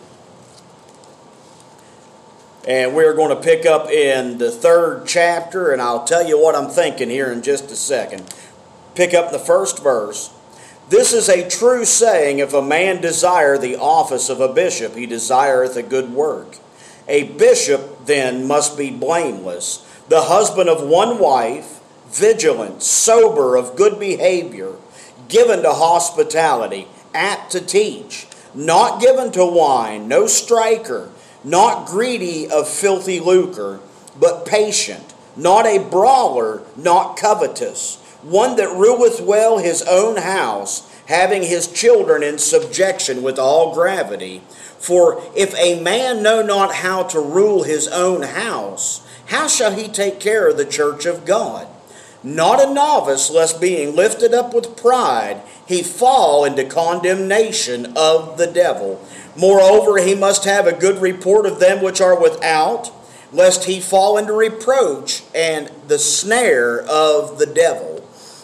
And 2.68 2.94
we're 2.94 3.16
going 3.16 3.36
to 3.36 3.42
pick 3.42 3.66
up 3.66 3.90
in 3.90 4.38
the 4.38 4.52
third 4.52 5.08
chapter, 5.08 5.72
and 5.72 5.82
I'll 5.82 6.04
tell 6.04 6.28
you 6.28 6.40
what 6.40 6.54
I'm 6.54 6.70
thinking 6.70 7.10
here 7.10 7.32
in 7.32 7.42
just 7.42 7.72
a 7.72 7.76
second. 7.76 8.32
Pick 8.94 9.16
up 9.16 9.32
the 9.32 9.40
first 9.40 9.82
verse. 9.82 10.32
This 10.90 11.14
is 11.14 11.30
a 11.30 11.50
true 11.50 11.86
saying 11.86 12.40
if 12.40 12.54
a 12.54 12.62
man 12.62 13.02
desire 13.02 13.58
the 13.58 13.78
office 13.78 14.30
of 14.30 14.42
a 14.42 14.52
bishop, 14.52 14.96
he 14.96 15.06
desireth 15.06 15.78
a 15.78 15.84
good 15.84 16.14
work. 16.14 16.58
A 17.08 17.24
bishop 17.24 18.06
then 18.06 18.48
must 18.48 18.78
be 18.78 18.90
blameless 18.90 19.88
the 20.12 20.24
husband 20.24 20.68
of 20.68 20.84
one 20.86 21.20
wife, 21.20 21.80
vigilant, 22.10 22.84
sober, 22.84 23.56
of 23.56 23.78
good 23.78 23.98
behavior, 23.98 24.74
given 25.30 25.64
to 25.64 25.72
hospitality, 25.72 26.86
apt 27.14 27.54
to 27.54 27.62
teach, 27.62 28.28
not 28.54 29.00
given 29.00 29.32
to 29.32 29.46
wine, 29.46 30.10
no 30.10 30.28
striker, 30.28 31.10
not 31.46 31.88
greedy 31.88 32.50
of 32.50 32.68
filthy 32.68 33.22
lucre, 33.22 33.80
but 34.20 34.46
patient, 34.46 35.14
not 35.38 35.66
a 35.66 35.80
brawler, 35.80 36.62
not 36.76 37.16
covetous, 37.16 37.98
one 38.24 38.56
that 38.58 38.70
ruleth 38.70 39.22
well 39.22 39.58
his 39.58 39.82
own 39.84 40.18
house, 40.18 40.88
having 41.08 41.44
his 41.44 41.68
children 41.68 42.24
in 42.24 42.38
subjection 42.38 43.24
with 43.24 43.40
all 43.40 43.74
gravity. 43.74 44.42
For 44.78 45.22
if 45.36 45.56
a 45.56 45.82
man 45.82 46.24
know 46.24 46.42
not 46.42 46.76
how 46.76 47.04
to 47.04 47.20
rule 47.20 47.64
his 47.64 47.88
own 47.88 48.24
house, 48.24 49.06
how 49.28 49.48
shall 49.48 49.74
he 49.74 49.88
take 49.88 50.20
care 50.20 50.50
of 50.50 50.58
the 50.58 50.66
church 50.66 51.06
of 51.06 51.26
God? 51.26 51.68
Not 52.24 52.64
a 52.64 52.72
novice, 52.72 53.32
lest 53.32 53.60
being 53.60 53.96
lifted 53.96 54.34
up 54.34 54.54
with 54.54 54.78
pride, 54.78 55.42
he 55.66 55.82
fall 55.82 56.46
into 56.46 56.64
condemnation 56.66 57.94
of 57.96 58.38
the 58.38 58.48
devil. 58.48 59.04
Moreover, 59.36 59.98
he 59.98 60.14
must 60.14 60.44
have 60.46 60.68
a 60.68 60.74
good 60.74 61.02
report 61.02 61.46
of 61.46 61.60
them 61.60 61.82
which 61.82 62.02
are 62.02 62.20
without, 62.20 62.92
lest 63.32 63.64
he 63.64 63.80
fall 63.80 64.18
into 64.18 64.34
reproach 64.34 65.24
and 65.34 65.72
the 65.88 65.98
snare 65.98 66.82
of 66.82 67.40
the 67.40 67.46
devil. 67.46 68.01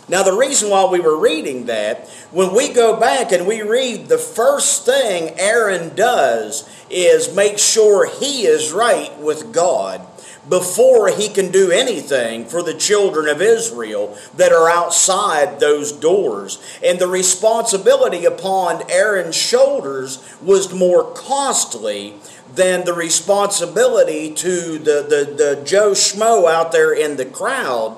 Now, 0.10 0.24
the 0.24 0.34
reason 0.34 0.70
why 0.70 0.86
we 0.86 1.02
were 1.02 1.20
reading 1.20 1.66
that, 1.66 2.08
when 2.32 2.56
we 2.56 2.72
go 2.72 2.98
back 2.98 3.34
and 3.34 3.46
we 3.46 3.62
read, 3.62 4.08
the 4.08 4.18
first 4.18 4.86
thing 4.86 5.38
Aaron 5.38 5.96
does 5.96 6.68
is 6.90 7.36
make 7.36 7.60
sure 7.60 8.10
he 8.10 8.46
is 8.46 8.72
right 8.72 9.18
with 9.20 9.52
God 9.52 10.02
before 10.50 11.10
he 11.10 11.28
can 11.28 11.52
do 11.52 11.72
anything 11.72 12.46
for 12.46 12.64
the 12.64 12.74
children 12.74 13.28
of 13.28 13.42
Israel 13.42 14.18
that 14.36 14.54
are 14.54 14.70
outside 14.70 15.60
those 15.60 15.92
doors. 15.92 16.60
And 16.82 17.00
the 17.00 17.08
responsibility 17.08 18.24
upon 18.24 18.90
Aaron's 18.90 19.36
shoulders 19.36 20.24
was 20.42 20.74
more 20.74 21.12
costly 21.14 22.16
than 22.56 22.86
the 22.86 22.94
responsibility 22.94 24.34
to 24.34 24.80
the, 24.80 25.04
the, 25.04 25.34
the 25.36 25.62
Joe 25.66 25.92
Schmo 25.92 26.50
out 26.50 26.72
there 26.72 26.94
in 26.94 27.18
the 27.18 27.26
crowd. 27.26 27.98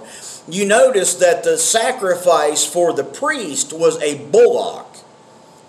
You 0.49 0.65
notice 0.65 1.15
that 1.15 1.43
the 1.43 1.57
sacrifice 1.57 2.65
for 2.65 2.93
the 2.93 3.03
priest 3.03 3.73
was 3.73 4.01
a 4.01 4.25
bullock, 4.29 4.97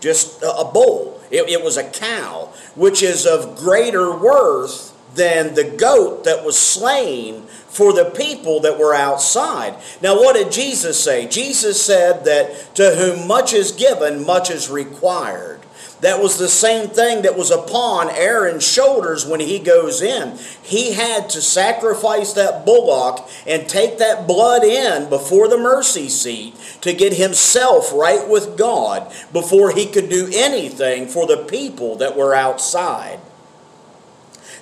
just 0.01 0.43
a 0.43 0.65
bull. 0.65 1.21
It, 1.31 1.49
it 1.49 1.63
was 1.63 1.77
a 1.77 1.89
cow, 1.89 2.53
which 2.75 3.03
is 3.03 3.27
of 3.27 3.57
greater 3.57 4.17
worth 4.17 4.97
than 5.15 5.55
the 5.55 5.65
goat 5.65 6.25
that 6.25 6.45
was 6.45 6.59
slain 6.59 7.43
for 7.69 7.93
the 7.93 8.05
people 8.05 8.61
that 8.61 8.79
were 8.79 8.95
outside. 8.95 9.77
Now, 10.03 10.17
what 10.17 10.35
did 10.35 10.53
Jesus 10.53 11.03
say? 11.03 11.27
Jesus 11.29 11.81
said 11.81 12.25
that 12.25 12.75
to 12.77 12.95
whom 12.95 13.27
much 13.27 13.53
is 13.53 13.73
given, 13.73 14.25
much 14.25 14.51
is 14.51 14.71
required. 14.71 15.60
That 16.01 16.23
was 16.23 16.39
the 16.39 16.49
same 16.49 16.89
thing 16.89 17.23
that 17.23 17.37
was 17.37 17.51
upon 17.51 18.09
Aaron's 18.11 18.67
shoulders 18.67 19.27
when 19.27 19.41
he 19.41 19.59
goes 19.59 20.01
in. 20.01 20.39
He 20.63 20.93
had 20.93 21.29
to 21.31 21.43
sacrifice 21.43 22.33
that 22.33 22.65
bullock 22.65 23.29
and 23.47 23.69
take 23.69 23.99
that 23.99 24.27
blood 24.27 24.65
in 24.65 25.11
before 25.11 25.49
the 25.49 25.59
mercy 25.59 26.09
seat 26.09 26.55
to 26.81 26.95
get 26.95 27.15
himself 27.15 27.93
right 27.93 28.27
with 28.27 28.57
God 28.57 29.13
before 29.33 29.73
he 29.73 29.85
could 29.85 30.09
do 30.09 30.31
anything 30.33 31.07
for 31.07 31.27
the 31.27 31.45
people 31.45 31.97
that 31.97 32.17
were 32.17 32.35
outside. 32.35 33.21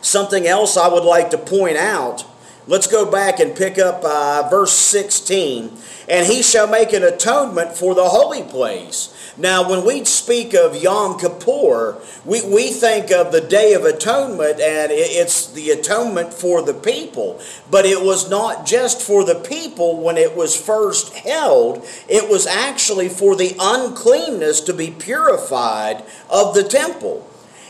Something 0.01 0.47
else 0.47 0.77
I 0.77 0.89
would 0.89 1.05
like 1.05 1.31
to 1.31 1.39
point 1.39 1.77
out. 1.77 2.25
Let's 2.69 2.87
go 2.87 3.11
back 3.11 3.41
and 3.41 3.57
pick 3.57 3.79
up 3.79 4.05
uh, 4.05 4.47
verse 4.51 4.75
16. 4.75 5.73
And 6.07 6.27
he 6.27 6.43
shall 6.43 6.67
make 6.67 6.93
an 6.93 7.03
atonement 7.03 7.75
for 7.75 7.95
the 7.95 8.11
holy 8.11 8.43
place. 8.43 9.15
Now, 9.39 9.71
when 9.71 9.87
we 9.87 10.05
speak 10.05 10.53
of 10.53 10.77
Yom 10.77 11.19
Kippur, 11.19 11.97
we, 12.27 12.45
we 12.47 12.71
think 12.71 13.11
of 13.11 13.33
the 13.33 13.41
Day 13.41 13.73
of 13.73 13.87
Atonement 13.87 14.61
and 14.61 14.93
it's 14.93 15.51
the 15.51 15.71
atonement 15.71 16.35
for 16.35 16.61
the 16.61 16.75
people. 16.75 17.41
But 17.71 17.87
it 17.87 18.03
was 18.03 18.29
not 18.29 18.67
just 18.67 19.01
for 19.01 19.25
the 19.25 19.37
people 19.37 20.03
when 20.03 20.19
it 20.19 20.37
was 20.37 20.55
first 20.55 21.15
held, 21.15 21.87
it 22.07 22.29
was 22.29 22.47
actually 22.47 23.09
for 23.09 23.35
the 23.35 23.57
uncleanness 23.59 24.61
to 24.63 24.75
be 24.75 24.91
purified 24.91 26.05
of 26.29 26.55
the 26.55 26.65
temple. 26.65 27.27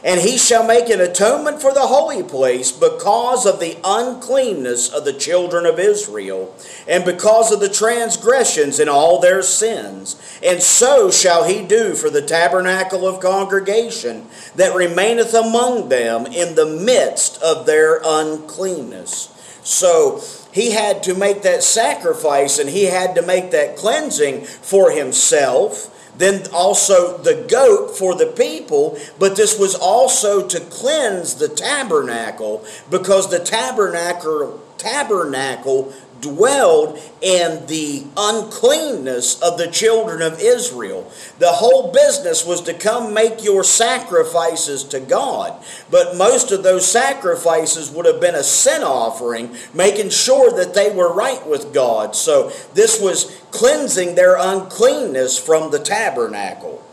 And 0.09 0.23
he 0.23 0.39
shall 0.39 0.67
make 0.67 0.89
an 0.89 1.03
atonement 1.03 1.61
for 1.61 1.75
the 1.75 1.87
holy 1.87 2.23
place 2.23 2.73
because 2.73 3.45
of 3.45 3.61
the 3.61 3.77
uncleanness 3.85 4.89
of 4.89 5.05
the 5.05 5.13
children 5.13 5.67
of 5.67 5.79
Israel, 5.79 6.57
and 6.89 7.05
because 7.05 7.53
of 7.53 7.61
the 7.61 7.69
transgressions 7.69 8.79
and 8.79 8.89
all 8.89 9.21
their 9.21 9.43
sins. 9.43 10.17
And 10.43 10.63
so 10.63 11.11
shall 11.11 11.45
he 11.45 11.63
do 11.63 11.95
for 11.95 12.09
the 12.09 12.23
tabernacle 12.23 13.07
of 13.07 13.21
congregation 13.21 14.29
that 14.57 14.75
remaineth 14.75 15.35
among 15.35 15.91
them 15.91 16.25
in 16.25 16.55
the 16.55 16.65
midst 16.65 17.43
of 17.43 17.67
their 17.67 18.01
uncleanness. 18.03 19.29
So 19.63 20.23
he 20.51 20.71
had 20.71 21.03
to 21.03 21.15
make 21.15 21.43
that 21.43 21.63
sacrifice 21.63 22.59
and 22.59 22.71
he 22.71 22.85
had 22.85 23.15
to 23.17 23.21
make 23.21 23.51
that 23.51 23.77
cleansing 23.77 24.47
for 24.47 24.91
himself 24.91 25.95
then 26.19 26.47
also 26.53 27.17
the 27.19 27.47
goat 27.49 27.97
for 27.97 28.15
the 28.15 28.27
people, 28.27 28.99
but 29.19 29.37
this 29.37 29.59
was 29.59 29.75
also 29.75 30.47
to 30.47 30.61
cleanse 30.61 31.37
the 31.37 31.49
tabernacle 31.49 32.65
because 32.91 33.31
the 33.31 33.39
tabernacle 33.39 34.61
tabernacle 34.79 35.93
dwelled 36.21 36.99
in 37.21 37.67
the 37.67 38.05
uncleanness 38.17 39.41
of 39.41 39.59
the 39.59 39.71
children 39.71 40.23
of 40.23 40.41
Israel. 40.41 41.11
The 41.39 41.53
whole 41.53 41.93
business 41.93 42.45
was 42.45 42.61
to 42.63 42.75
come 42.75 43.15
make 43.15 43.45
your 43.45 43.65
sacrifices 43.65 44.85
to 44.85 45.01
God. 45.01 45.63
But 45.91 46.17
most 46.17 46.53
of 46.53 46.63
those 46.63 46.91
sacrifices 46.91 47.91
would 47.91 48.07
have 48.07 48.21
been 48.21 48.35
a 48.35 48.43
sin 48.43 48.83
offering, 48.83 49.55
making 49.75 50.11
sure 50.11 50.51
that 50.57 50.75
they 50.75 50.91
were 50.91 51.13
right 51.13 51.47
with 51.47 51.73
God. 51.73 52.15
So 52.15 52.51
this 52.75 53.01
was 53.01 53.41
cleansing 53.51 54.15
their 54.15 54.37
uncleanness 54.37 55.39
from 55.39 55.71
the 55.71 55.79
tabernacle. 55.79 56.85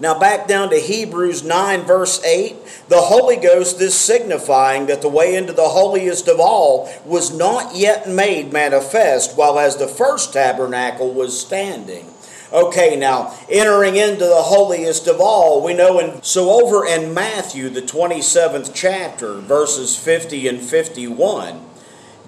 Now, 0.00 0.18
back 0.18 0.48
down 0.48 0.70
to 0.70 0.80
Hebrews 0.80 1.44
9, 1.44 1.82
verse 1.82 2.24
8. 2.24 2.56
The 2.88 3.02
Holy 3.02 3.36
Ghost 3.36 3.80
is 3.82 3.94
signifying 3.94 4.86
that 4.86 5.02
the 5.02 5.10
way 5.10 5.36
into 5.36 5.52
the 5.52 5.68
holiest 5.68 6.26
of 6.26 6.40
all 6.40 6.90
was 7.04 7.36
not 7.36 7.76
yet 7.76 8.08
made 8.08 8.50
manifest, 8.50 9.36
while 9.36 9.58
as 9.58 9.76
the 9.76 9.86
first 9.86 10.32
tabernacle 10.32 11.12
was 11.12 11.38
standing. 11.38 12.06
Okay, 12.52 12.96
now 12.96 13.36
entering 13.48 13.96
into 13.96 14.24
the 14.24 14.42
holiest 14.42 15.06
of 15.06 15.20
all, 15.20 15.62
we 15.62 15.74
know 15.74 16.00
in 16.00 16.20
so 16.22 16.50
over 16.50 16.84
in 16.84 17.14
Matthew 17.14 17.68
the 17.68 17.82
27th 17.82 18.72
chapter, 18.74 19.34
verses 19.34 19.96
50 19.96 20.48
and 20.48 20.60
51, 20.60 21.60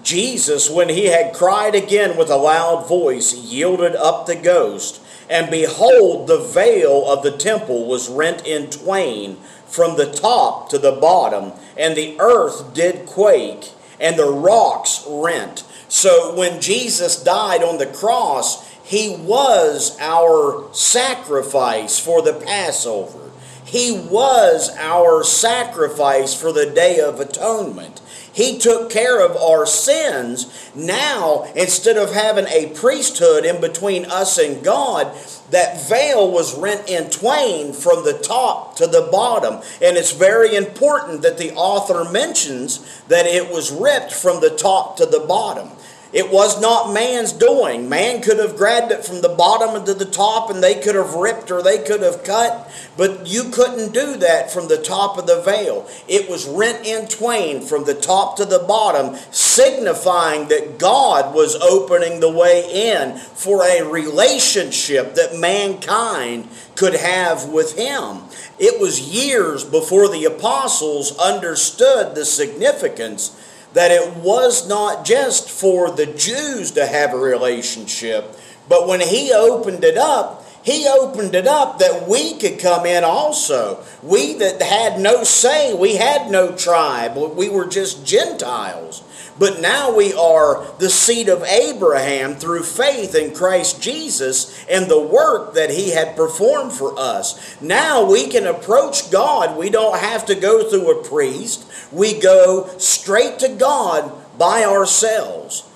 Jesus, 0.01 0.69
when 0.69 0.89
he 0.89 1.07
had 1.07 1.33
cried 1.33 1.75
again 1.75 2.17
with 2.17 2.29
a 2.29 2.37
loud 2.37 2.87
voice, 2.87 3.33
yielded 3.33 3.95
up 3.95 4.25
the 4.25 4.35
ghost. 4.35 5.01
And 5.29 5.49
behold, 5.49 6.27
the 6.27 6.39
veil 6.39 7.09
of 7.09 7.23
the 7.23 7.31
temple 7.31 7.85
was 7.85 8.09
rent 8.09 8.45
in 8.45 8.69
twain 8.69 9.37
from 9.65 9.97
the 9.97 10.11
top 10.11 10.69
to 10.69 10.77
the 10.77 10.91
bottom, 10.91 11.53
and 11.77 11.95
the 11.95 12.15
earth 12.19 12.73
did 12.73 13.05
quake, 13.05 13.71
and 13.99 14.17
the 14.17 14.31
rocks 14.31 15.03
rent. 15.09 15.63
So 15.87 16.35
when 16.35 16.61
Jesus 16.61 17.21
died 17.21 17.63
on 17.63 17.77
the 17.77 17.87
cross, 17.87 18.69
he 18.83 19.15
was 19.15 19.97
our 19.99 20.71
sacrifice 20.73 21.97
for 21.97 22.21
the 22.21 22.33
Passover. 22.33 23.31
He 23.63 23.91
was 23.91 24.69
our 24.77 25.23
sacrifice 25.23 26.39
for 26.39 26.51
the 26.51 26.69
Day 26.69 26.99
of 26.99 27.19
Atonement. 27.19 28.01
He 28.33 28.57
took 28.57 28.89
care 28.89 29.23
of 29.23 29.37
our 29.37 29.65
sins. 29.67 30.71
Now, 30.73 31.43
instead 31.55 31.97
of 31.97 32.13
having 32.13 32.47
a 32.47 32.73
priesthood 32.73 33.45
in 33.45 33.61
between 33.61 34.05
us 34.05 34.39
and 34.39 34.63
God, 34.63 35.15
that 35.51 35.87
veil 35.87 36.31
was 36.31 36.57
rent 36.57 36.89
in 36.89 37.11
twain 37.11 37.73
from 37.73 38.03
the 38.03 38.13
top 38.13 38.75
to 38.77 38.87
the 38.87 39.07
bottom. 39.11 39.61
And 39.81 39.97
it's 39.97 40.11
very 40.11 40.55
important 40.55 41.21
that 41.21 41.37
the 41.37 41.53
author 41.53 42.09
mentions 42.09 43.03
that 43.07 43.27
it 43.27 43.51
was 43.51 43.71
ripped 43.71 44.11
from 44.11 44.41
the 44.41 44.49
top 44.49 44.97
to 44.97 45.05
the 45.05 45.19
bottom. 45.19 45.69
It 46.13 46.31
was 46.31 46.61
not 46.61 46.93
man's 46.93 47.31
doing. 47.31 47.89
Man 47.89 48.21
could 48.21 48.37
have 48.37 48.55
grabbed 48.55 48.91
it 48.91 49.03
from 49.03 49.21
the 49.21 49.29
bottom 49.29 49.83
to 49.83 49.95
the 49.95 50.05
top 50.05 50.51
and 50.51 50.63
they 50.63 50.75
could 50.75 50.93
have 50.93 51.15
ripped 51.15 51.49
or 51.49 51.63
they 51.63 51.79
could 51.79 52.03
have 52.03 52.23
cut, 52.23 52.71
but 52.95 53.25
you 53.25 53.45
couldn't 53.45 53.93
do 53.93 54.15
that 54.17 54.51
from 54.51 54.67
the 54.67 54.77
top 54.77 55.17
of 55.17 55.25
the 55.25 55.41
veil. 55.41 55.89
It 56.07 56.29
was 56.29 56.47
rent 56.47 56.85
in 56.85 57.07
twain 57.07 57.61
from 57.61 57.85
the 57.85 57.95
top 57.95 58.37
to 58.37 58.45
the 58.45 58.59
bottom, 58.59 59.15
signifying 59.31 60.49
that 60.49 60.77
God 60.77 61.33
was 61.33 61.55
opening 61.55 62.19
the 62.19 62.31
way 62.31 62.69
in 62.71 63.17
for 63.17 63.63
a 63.65 63.81
relationship 63.81 65.15
that 65.15 65.39
mankind 65.39 66.47
could 66.75 66.93
have 66.93 67.49
with 67.49 67.75
Him. 67.75 68.21
It 68.59 68.79
was 68.79 68.99
years 68.99 69.63
before 69.63 70.07
the 70.09 70.25
apostles 70.25 71.17
understood 71.17 72.13
the 72.13 72.25
significance 72.25 73.35
that 73.73 73.91
it 73.91 74.17
was 74.17 74.67
not 74.67 75.05
just 75.05 75.49
for 75.49 75.91
the 75.91 76.05
Jews 76.05 76.71
to 76.71 76.85
have 76.85 77.13
a 77.13 77.17
relationship, 77.17 78.35
but 78.69 78.87
when 78.87 79.01
he 79.01 79.33
opened 79.33 79.83
it 79.83 79.97
up, 79.97 80.45
he 80.63 80.87
opened 80.87 81.35
it 81.35 81.45
up 81.45 81.79
that 81.79 82.07
we 82.07 82.37
could 82.37 82.57
come 82.57 82.85
in 82.85 83.03
also. 83.03 83.83
We 84.01 84.33
that 84.35 84.61
had 84.61 84.99
no 84.99 85.23
say, 85.23 85.73
we 85.73 85.95
had 85.95 86.31
no 86.31 86.55
tribe, 86.55 87.17
we 87.17 87.49
were 87.49 87.67
just 87.67 88.05
Gentiles. 88.05 89.02
But 89.37 89.61
now 89.61 89.95
we 89.95 90.13
are 90.13 90.65
the 90.77 90.89
seed 90.89 91.27
of 91.27 91.43
Abraham 91.43 92.35
through 92.35 92.63
faith 92.63 93.15
in 93.15 93.33
Christ 93.33 93.81
Jesus 93.81 94.63
and 94.69 94.89
the 94.89 95.01
work 95.01 95.55
that 95.55 95.71
he 95.71 95.91
had 95.91 96.15
performed 96.15 96.71
for 96.71 96.97
us. 96.99 97.59
Now 97.61 98.05
we 98.05 98.27
can 98.27 98.45
approach 98.45 99.09
God. 99.09 99.57
We 99.57 99.69
don't 99.69 99.97
have 99.97 100.25
to 100.27 100.35
go 100.35 100.69
through 100.69 100.99
a 100.99 101.03
priest. 101.03 101.65
We 101.91 102.19
go 102.19 102.69
straight 102.77 103.39
to 103.39 103.49
God 103.49 104.11
by 104.37 104.63
ourselves. 104.63 105.67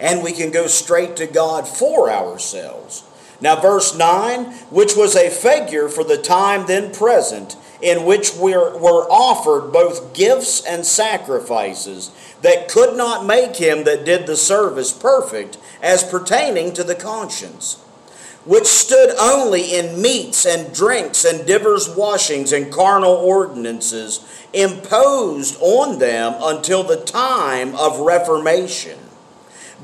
And 0.00 0.22
we 0.22 0.32
can 0.32 0.50
go 0.50 0.66
straight 0.66 1.16
to 1.16 1.26
God 1.26 1.68
for 1.68 2.10
ourselves. 2.10 3.04
Now, 3.42 3.56
verse 3.60 3.96
9, 3.96 4.44
which 4.70 4.94
was 4.94 5.16
a 5.16 5.28
figure 5.28 5.88
for 5.88 6.04
the 6.04 6.16
time 6.16 6.66
then 6.66 6.94
present, 6.94 7.56
in 7.82 8.04
which 8.04 8.36
were, 8.36 8.78
were 8.78 9.10
offered 9.10 9.72
both 9.72 10.14
gifts 10.14 10.64
and 10.64 10.86
sacrifices 10.86 12.12
that 12.42 12.68
could 12.68 12.96
not 12.96 13.26
make 13.26 13.56
him 13.56 13.82
that 13.82 14.04
did 14.04 14.28
the 14.28 14.36
service 14.36 14.92
perfect 14.92 15.58
as 15.82 16.04
pertaining 16.04 16.72
to 16.74 16.84
the 16.84 16.94
conscience, 16.94 17.80
which 18.44 18.66
stood 18.66 19.12
only 19.18 19.74
in 19.74 20.00
meats 20.00 20.46
and 20.46 20.72
drinks 20.72 21.24
and 21.24 21.44
divers 21.44 21.88
washings 21.88 22.52
and 22.52 22.72
carnal 22.72 23.14
ordinances 23.14 24.24
imposed 24.52 25.60
on 25.60 25.98
them 25.98 26.34
until 26.40 26.84
the 26.84 27.04
time 27.04 27.74
of 27.74 27.98
reformation 27.98 29.01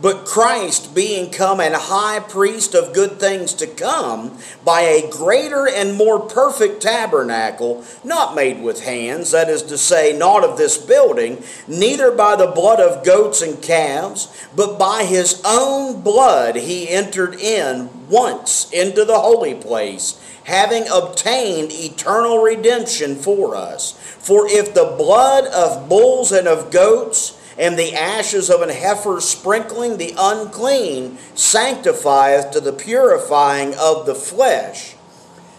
but 0.01 0.25
Christ, 0.25 0.95
being 0.95 1.31
come 1.31 1.59
an 1.61 1.73
high 1.75 2.21
priest 2.21 2.75
of 2.75 2.95
good 2.95 3.19
things 3.19 3.53
to 3.55 3.67
come, 3.67 4.39
by 4.65 4.83
a 4.83 5.11
greater 5.11 5.69
and 5.69 5.97
more 5.97 6.21
perfect 6.21 6.83
tabernacle, 6.83 7.85
not 8.05 8.35
made 8.37 8.63
with 8.63 8.85
hands, 8.85 9.33
that 9.33 9.49
is 9.49 9.63
to 9.65 9.79
say, 9.79 10.17
not 10.17 10.45
of 10.45 10.57
this 10.57 10.79
building, 10.79 11.43
neither 11.67 12.13
by 12.13 12.37
the 12.37 12.47
blood 12.47 12.79
of 12.79 13.05
goats 13.05 13.43
and 13.43 13.61
calves, 13.61 14.29
but 14.55 14.79
by 14.79 15.05
his 15.05 15.43
own 15.45 16.01
blood 16.01 16.55
he 16.57 16.89
entered 16.89 17.35
in 17.35 17.89
once 18.09 18.71
into 18.71 19.05
the 19.05 19.19
holy 19.19 19.55
place, 19.55 20.21
having 20.45 20.85
obtained 20.93 21.73
eternal 21.73 22.39
redemption 22.39 23.17
for 23.17 23.57
us. 23.57 23.93
For 23.93 24.47
if 24.49 24.75
the 24.75 24.95
blood 24.97 25.47
of 25.47 25.89
bulls 25.89 26.31
and 26.33 26.47
of 26.47 26.71
goats, 26.71 27.38
and 27.59 27.77
the 27.77 27.95
ashes 27.95 28.49
of 28.49 28.63
an 28.63 28.69
heifer 28.69 29.21
sprinkling 29.21 29.97
the 29.97 30.15
unclean 30.17 31.19
sanctifieth 31.35 32.53
to 32.53 32.61
the 32.61 32.73
purifying 32.73 33.75
of 33.75 34.07
the 34.07 34.15
flesh. 34.15 34.95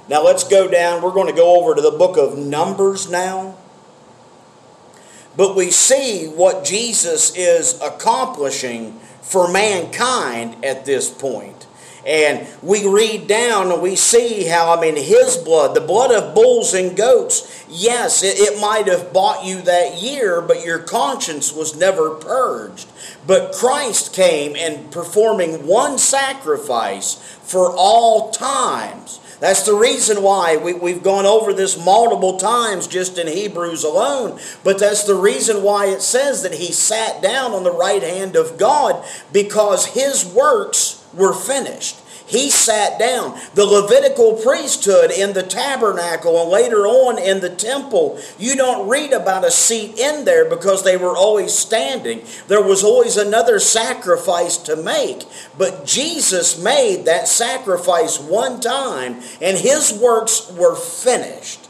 Now 0.07 0.23
let's 0.23 0.43
go 0.43 0.69
down. 0.69 1.01
We're 1.01 1.12
going 1.12 1.27
to 1.27 1.33
go 1.33 1.62
over 1.62 1.75
to 1.75 1.81
the 1.81 1.91
book 1.91 2.17
of 2.17 2.38
Numbers 2.38 3.12
now. 3.12 3.57
But 5.35 5.55
we 5.55 5.71
see 5.71 6.27
what 6.27 6.65
Jesus 6.65 7.35
is 7.35 7.79
accomplishing 7.81 8.99
for 9.21 9.51
mankind 9.51 10.65
at 10.65 10.85
this 10.85 11.09
point. 11.09 11.67
And 12.05 12.47
we 12.62 12.88
read 12.88 13.27
down 13.27 13.71
and 13.71 13.81
we 13.81 13.95
see 13.95 14.45
how, 14.45 14.75
I 14.75 14.79
mean, 14.79 14.95
his 14.95 15.38
blood, 15.38 15.75
the 15.75 15.81
blood 15.81 16.12
of 16.12 16.33
bulls 16.33 16.73
and 16.73 16.95
goats, 16.95 17.65
yes, 17.69 18.23
it, 18.23 18.39
it 18.39 18.62
might 18.62 18.88
have 18.88 19.12
bought 19.12 19.45
you 19.45 19.62
that 19.63 20.01
year, 20.01 20.41
but 20.41 20.65
your 20.65 20.79
conscience 20.79 21.51
was 21.53 21.75
never 21.75 22.12
purged. 22.12 22.88
But 23.27 23.53
Christ 23.53 24.13
came 24.13 24.55
and 24.55 24.91
performing 24.91 25.67
one 25.67 25.97
sacrifice 25.97 27.15
for 27.43 27.71
all 27.75 28.31
times. 28.31 29.19
That's 29.39 29.63
the 29.63 29.73
reason 29.73 30.21
why 30.21 30.57
we, 30.57 30.73
we've 30.73 31.03
gone 31.03 31.25
over 31.25 31.53
this 31.53 31.83
multiple 31.83 32.38
times 32.38 32.88
just 32.88 33.17
in 33.17 33.27
Hebrews 33.27 33.83
alone. 33.83 34.39
But 34.63 34.79
that's 34.79 35.03
the 35.03 35.15
reason 35.15 35.63
why 35.63 35.88
it 35.88 36.01
says 36.01 36.43
that 36.43 36.55
he 36.55 36.71
sat 36.73 37.21
down 37.21 37.51
on 37.53 37.63
the 37.63 37.71
right 37.71 38.03
hand 38.03 38.35
of 38.35 38.57
God 38.57 39.05
because 39.31 39.88
his 39.88 40.25
works 40.25 40.98
were 41.13 41.33
finished. 41.33 41.97
He 42.29 42.51
sat 42.51 42.99
down. 42.99 43.39
The 43.55 43.65
Levitical 43.65 44.33
priesthood 44.33 45.09
in 45.09 45.33
the 45.33 45.41
tabernacle 45.41 46.39
and 46.39 46.51
later 46.51 46.85
on 46.85 47.17
in 47.17 47.39
the 47.39 47.49
temple, 47.49 48.19
you 48.37 48.55
don't 48.55 48.87
read 48.87 49.13
about 49.13 49.43
a 49.43 49.49
seat 49.49 49.97
in 49.97 50.25
there 50.25 50.47
because 50.47 50.83
they 50.83 50.95
were 50.95 51.17
always 51.17 51.57
standing. 51.57 52.21
There 52.47 52.61
was 52.61 52.83
always 52.83 53.17
another 53.17 53.59
sacrifice 53.59 54.57
to 54.57 54.75
make. 54.75 55.23
But 55.57 55.87
Jesus 55.87 56.61
made 56.61 57.05
that 57.05 57.27
sacrifice 57.27 58.19
one 58.19 58.61
time 58.61 59.21
and 59.41 59.57
his 59.57 59.91
works 59.91 60.51
were 60.51 60.75
finished. 60.75 61.67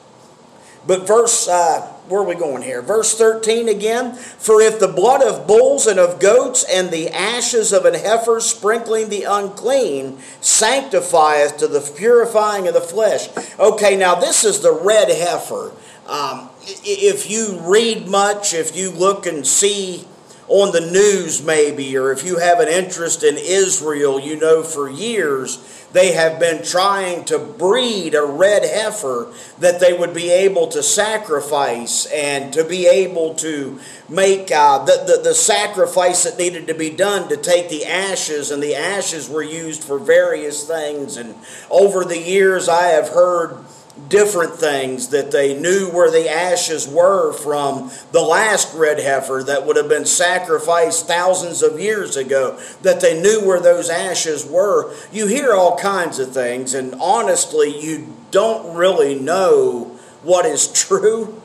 But 0.86 1.08
verse 1.08 1.48
uh, 1.48 1.90
where 2.10 2.22
are 2.22 2.26
we 2.26 2.36
going 2.36 2.64
here? 2.64 2.82
Verse 2.82 3.16
13 3.18 3.70
again. 3.70 4.16
For 4.16 4.62
if 4.62 4.80
the 4.80 4.88
blood 4.88 5.24
of 5.24 5.48
bulls 5.48 5.86
and 5.86 6.00
of 6.00 6.20
goats 6.20 6.64
and 6.64 6.90
the 6.90 7.10
ashes 7.10 7.72
of 7.72 7.86
an 7.86 7.94
heifer 7.94 8.40
sprinkling 8.40 9.10
the 9.10 9.24
unclean 9.24 10.18
sanctifieth 10.42 11.58
to 11.58 11.68
the 11.68 11.82
purifying 11.96 12.68
of 12.68 12.74
the 12.74 12.82
flesh. 12.82 13.30
Okay, 13.60 13.96
now 13.96 14.16
this 14.16 14.44
is 14.44 14.62
the 14.62 14.74
red 14.74 15.10
heifer. 15.10 15.72
Um, 16.08 16.50
if 16.66 17.30
you 17.30 17.60
read 17.62 18.08
much, 18.08 18.54
if 18.56 18.76
you 18.76 18.90
look 18.90 19.28
and 19.28 19.46
see 19.46 20.08
on 20.50 20.72
the 20.72 20.82
news, 20.82 21.44
maybe, 21.44 21.96
or 21.96 22.12
if 22.12 22.26
you 22.26 22.40
have 22.40 22.60
an 22.60 22.68
interest 22.68 23.24
in 23.24 23.38
Israel, 23.38 24.20
you 24.20 24.36
know 24.36 24.64
for 24.64 24.90
years 24.90 25.80
they 25.92 26.12
have 26.12 26.40
been 26.40 26.64
trying 26.64 27.26
to 27.26 27.40
breed 27.40 28.14
a 28.14 28.24
red 28.24 28.64
heifer 28.64 29.32
that 29.60 29.80
they 29.80 29.94
would 29.94 30.14
be 30.14 30.30
able 30.30 30.68
to 30.68 30.84
sacrifice 30.84 32.06
and 32.08 32.54
to 32.54 32.64
be 32.64 32.86
able 32.88 33.34
to 33.36 33.80
make 34.08 34.52
uh, 34.52 34.84
the, 34.86 35.04
the, 35.08 35.22
the 35.24 35.34
sacrifice 35.34 36.24
that 36.24 36.38
needed 36.38 36.68
to 36.68 36.76
be 36.76 36.90
done 36.90 37.28
to 37.30 37.38
take 37.38 37.70
the 37.70 37.86
ashes, 37.86 38.52
and 38.52 38.62
the 38.62 38.76
ashes 38.76 39.30
were 39.30 39.44
used 39.44 39.84
for 39.84 39.98
various 39.98 40.68
things. 40.68 41.18
And 41.18 41.36
over 41.70 42.04
the 42.04 42.20
years, 42.20 42.70
I 42.70 42.88
have 42.88 43.10
heard 43.10 43.66
different 44.08 44.56
things 44.56 45.10
that 45.10 45.32
they 45.32 45.60
knew 45.60 45.90
where 45.90 46.10
the 46.10 46.30
ashes 46.30 46.88
were 46.88 47.34
from 47.34 47.92
the 48.12 48.22
last 48.22 48.74
red 48.74 49.00
heifer 49.00 49.44
that 49.44 49.66
would 49.66 49.76
have 49.76 49.90
been 49.90 50.06
sacrificed 50.06 51.08
thousands 51.08 51.62
of 51.62 51.80
years 51.80 52.16
ago, 52.16 52.60
that 52.82 53.02
they 53.02 53.22
knew 53.22 53.46
where 53.46 53.60
those 53.60 53.90
ashes 53.90 54.46
were. 54.46 54.94
You 55.12 55.28
hear 55.28 55.54
all 55.54 55.78
kinds 55.78 56.20
of 56.20 56.34
things, 56.34 56.74
and 56.74 56.96
honestly, 56.96 57.80
you 57.80 58.14
don't 58.32 58.76
really 58.76 59.16
know 59.16 60.00
what 60.24 60.46
is 60.46 60.68
true 60.72 61.42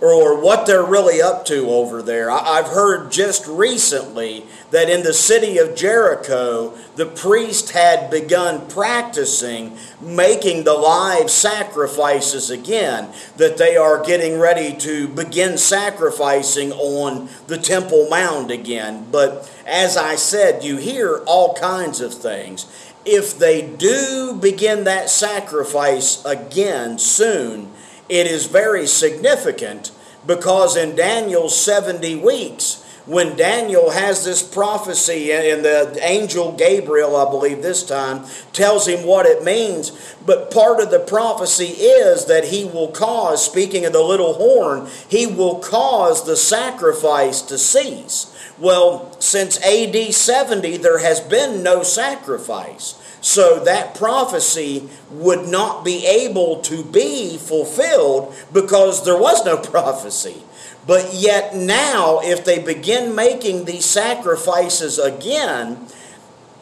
or 0.00 0.40
what 0.40 0.66
they're 0.66 0.84
really 0.84 1.20
up 1.20 1.44
to 1.44 1.68
over 1.68 2.02
there. 2.02 2.30
I've 2.30 2.68
heard 2.68 3.12
just 3.12 3.46
recently 3.46 4.46
that 4.70 4.88
in 4.88 5.02
the 5.02 5.12
city 5.12 5.58
of 5.58 5.74
Jericho, 5.74 6.74
the 6.96 7.04
priest 7.04 7.70
had 7.70 8.10
begun 8.10 8.66
practicing 8.68 9.76
making 10.00 10.64
the 10.64 10.74
live 10.74 11.30
sacrifices 11.30 12.50
again, 12.50 13.08
that 13.36 13.58
they 13.58 13.76
are 13.76 14.02
getting 14.02 14.38
ready 14.38 14.74
to 14.74 15.08
begin 15.08 15.58
sacrificing 15.58 16.72
on 16.72 17.28
the 17.46 17.58
Temple 17.58 18.08
Mound 18.08 18.50
again. 18.50 19.06
But 19.10 19.52
as 19.66 19.96
I 19.96 20.16
said, 20.16 20.64
you 20.64 20.78
hear 20.78 21.18
all 21.26 21.54
kinds 21.54 22.00
of 22.00 22.14
things. 22.14 22.66
If 23.04 23.38
they 23.38 23.62
do 23.62 24.38
begin 24.40 24.84
that 24.84 25.10
sacrifice 25.10 26.24
again 26.24 26.98
soon, 26.98 27.72
it 28.10 28.26
is 28.26 28.46
very 28.46 28.86
significant 28.86 29.92
because 30.26 30.76
in 30.76 30.96
Daniel's 30.96 31.58
70 31.58 32.16
weeks, 32.16 32.84
when 33.06 33.36
Daniel 33.36 33.90
has 33.90 34.24
this 34.24 34.42
prophecy, 34.42 35.32
and 35.32 35.64
the 35.64 35.98
angel 36.02 36.52
Gabriel, 36.52 37.16
I 37.16 37.28
believe 37.30 37.62
this 37.62 37.82
time, 37.82 38.26
tells 38.52 38.86
him 38.86 39.04
what 39.04 39.26
it 39.26 39.42
means. 39.42 40.14
But 40.24 40.50
part 40.50 40.80
of 40.80 40.90
the 40.90 41.00
prophecy 41.00 41.64
is 41.64 42.26
that 42.26 42.44
he 42.44 42.64
will 42.64 42.88
cause, 42.88 43.44
speaking 43.44 43.84
of 43.84 43.92
the 43.92 44.02
little 44.02 44.34
horn, 44.34 44.88
he 45.08 45.26
will 45.26 45.58
cause 45.60 46.24
the 46.24 46.36
sacrifice 46.36 47.40
to 47.42 47.58
cease. 47.58 48.36
Well, 48.58 49.18
since 49.20 49.60
AD 49.64 50.14
70, 50.14 50.76
there 50.76 50.98
has 50.98 51.20
been 51.20 51.62
no 51.62 51.82
sacrifice. 51.82 52.99
So 53.20 53.62
that 53.64 53.94
prophecy 53.94 54.88
would 55.10 55.46
not 55.46 55.84
be 55.84 56.06
able 56.06 56.60
to 56.62 56.82
be 56.82 57.36
fulfilled 57.36 58.34
because 58.52 59.04
there 59.04 59.18
was 59.18 59.44
no 59.44 59.56
prophecy. 59.62 60.42
But 60.86 61.12
yet 61.12 61.54
now, 61.54 62.20
if 62.20 62.44
they 62.44 62.58
begin 62.58 63.14
making 63.14 63.66
these 63.66 63.84
sacrifices 63.84 64.98
again, 64.98 65.86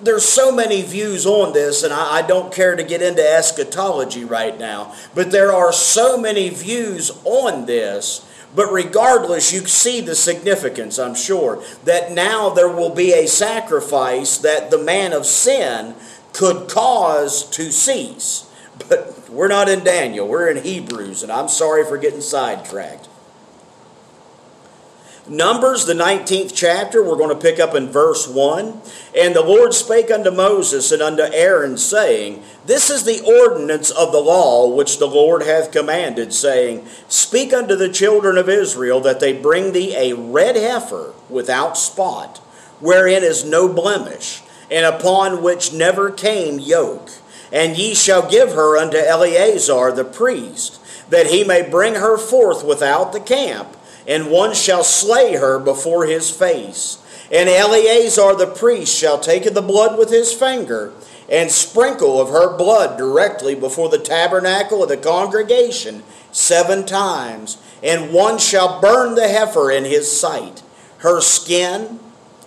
there's 0.01 0.25
so 0.25 0.53
many 0.53 0.83
views 0.83 1.27
on 1.27 1.53
this, 1.53 1.83
and 1.83 1.92
I, 1.92 2.18
I, 2.18 2.23
don't 2.23 2.53
care 2.53 2.77
to 2.77 2.85
get 2.85 3.03
into 3.03 3.23
eschatology 3.23 4.25
right 4.25 4.57
now, 4.59 4.94
but 5.14 5.31
there 5.31 5.53
are 5.53 5.73
so 5.73 6.16
many 6.16 6.51
views 6.51 7.11
on 7.25 7.66
this. 7.66 8.25
But 8.55 8.73
regardless, 8.73 9.53
you 9.53 9.66
see 9.66 10.01
the 10.01 10.14
significance, 10.14 10.99
I'm 10.99 11.14
sure, 11.14 11.62
that 11.85 12.12
now 12.12 12.49
there 12.49 12.68
will 12.68 12.94
be 12.94 13.12
a 13.12 13.29
sacrifice 13.29 14.38
that 14.38 14.71
the 14.71 14.79
man 14.79 15.12
of 15.12 15.27
sin 15.27 15.94
could 16.33 16.69
cause 16.69 17.49
to 17.51 17.71
cease. 17.71 18.51
But 18.88 19.29
we're 19.29 19.49
not 19.49 19.69
in 19.69 19.85
Daniel, 19.85 20.29
we're 20.29 20.49
in 20.49 20.62
Hebrews, 20.62 21.23
and 21.23 21.33
I'm 21.33 21.49
sorry 21.49 21.85
for 21.85 21.99
getting 21.99 22.21
sidetracked. 22.21 23.09
Numbers, 25.29 25.85
the 25.85 25.93
19th 25.93 26.53
chapter, 26.55 27.05
we're 27.05 27.17
going 27.17 27.29
to 27.29 27.41
pick 27.43 27.61
up 27.61 27.75
in 27.75 27.91
verse 27.91 28.27
1. 28.27 28.81
And 29.14 29.37
the 29.37 29.43
Lord 29.43 29.75
spake 29.75 30.11
unto 30.11 30.31
Moses 30.31 30.91
and 30.91 31.03
unto 31.03 31.23
Aaron, 31.23 31.77
saying, 31.77 32.43
This 32.64 32.88
is 32.88 33.05
the 33.05 33.23
ordinance 33.23 33.91
of 33.91 34.11
the 34.11 34.21
law 34.21 34.75
which 34.75 34.99
the 34.99 35.07
Lord 35.07 35.43
hath 35.43 35.71
commanded, 35.71 36.33
saying, 36.33 36.87
Speak 37.09 37.53
unto 37.53 37.77
the 37.77 37.91
children 37.91 38.38
of 38.38 38.49
Israel 38.49 39.01
that 39.01 39.21
they 39.21 39.35
bring 39.35 39.73
thee 39.73 39.95
a 39.95 40.14
red 40.14 40.57
heifer 40.57 41.12
without 41.29 41.77
spot, 41.77 42.38
wherein 42.81 43.23
is 43.23 43.45
no 43.45 43.69
blemish 43.69 44.41
and 44.70 44.85
upon 44.85 45.42
which 45.42 45.72
never 45.72 46.11
came 46.11 46.59
yoke. 46.59 47.11
And 47.52 47.78
ye 47.78 47.94
shall 47.94 48.28
give 48.28 48.52
her 48.52 48.76
unto 48.76 48.98
Eleazar 48.98 49.92
the 49.92 50.04
priest, 50.04 50.81
that 51.09 51.28
he 51.28 51.44
may 51.44 51.68
bring 51.68 51.94
her 51.94 52.18
forth 52.18 52.62
without 52.64 53.12
the 53.12 53.20
camp, 53.20 53.76
and 54.07 54.31
one 54.31 54.54
shall 54.54 54.85
slay 54.85 55.37
her 55.37 55.59
before 55.59 56.04
his 56.04 56.31
face. 56.31 56.98
And 57.33 57.48
Eleazar 57.48 58.35
the 58.35 58.46
priest 58.46 58.94
shall 58.94 59.18
take 59.18 59.46
of 59.46 59.54
the 59.54 59.62
blood 59.62 59.98
with 59.98 60.11
his 60.11 60.33
finger, 60.33 60.92
and 61.31 61.50
sprinkle 61.50 62.20
of 62.20 62.31
her 62.31 62.57
blood 62.57 62.96
directly 62.96 63.54
before 63.54 63.88
the 63.88 63.98
tabernacle 63.98 64.83
of 64.83 64.88
the 64.88 64.96
congregation 64.96 66.02
seven 66.33 66.87
times. 66.87 67.59
And 67.83 68.12
one 68.12 68.38
shall 68.38 68.81
burn 68.81 69.14
the 69.14 69.28
heifer 69.28 69.70
in 69.70 69.85
his 69.85 70.11
sight, 70.11 70.62
her 70.98 71.20
skin 71.20 72.00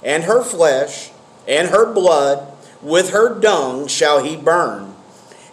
and 0.03 0.23
her 0.23 0.43
flesh 0.43 1.10
and 1.47 1.69
her 1.69 1.91
blood 1.91 2.51
with 2.81 3.11
her 3.11 3.39
dung 3.39 3.87
shall 3.87 4.23
he 4.23 4.35
burn. 4.35 4.95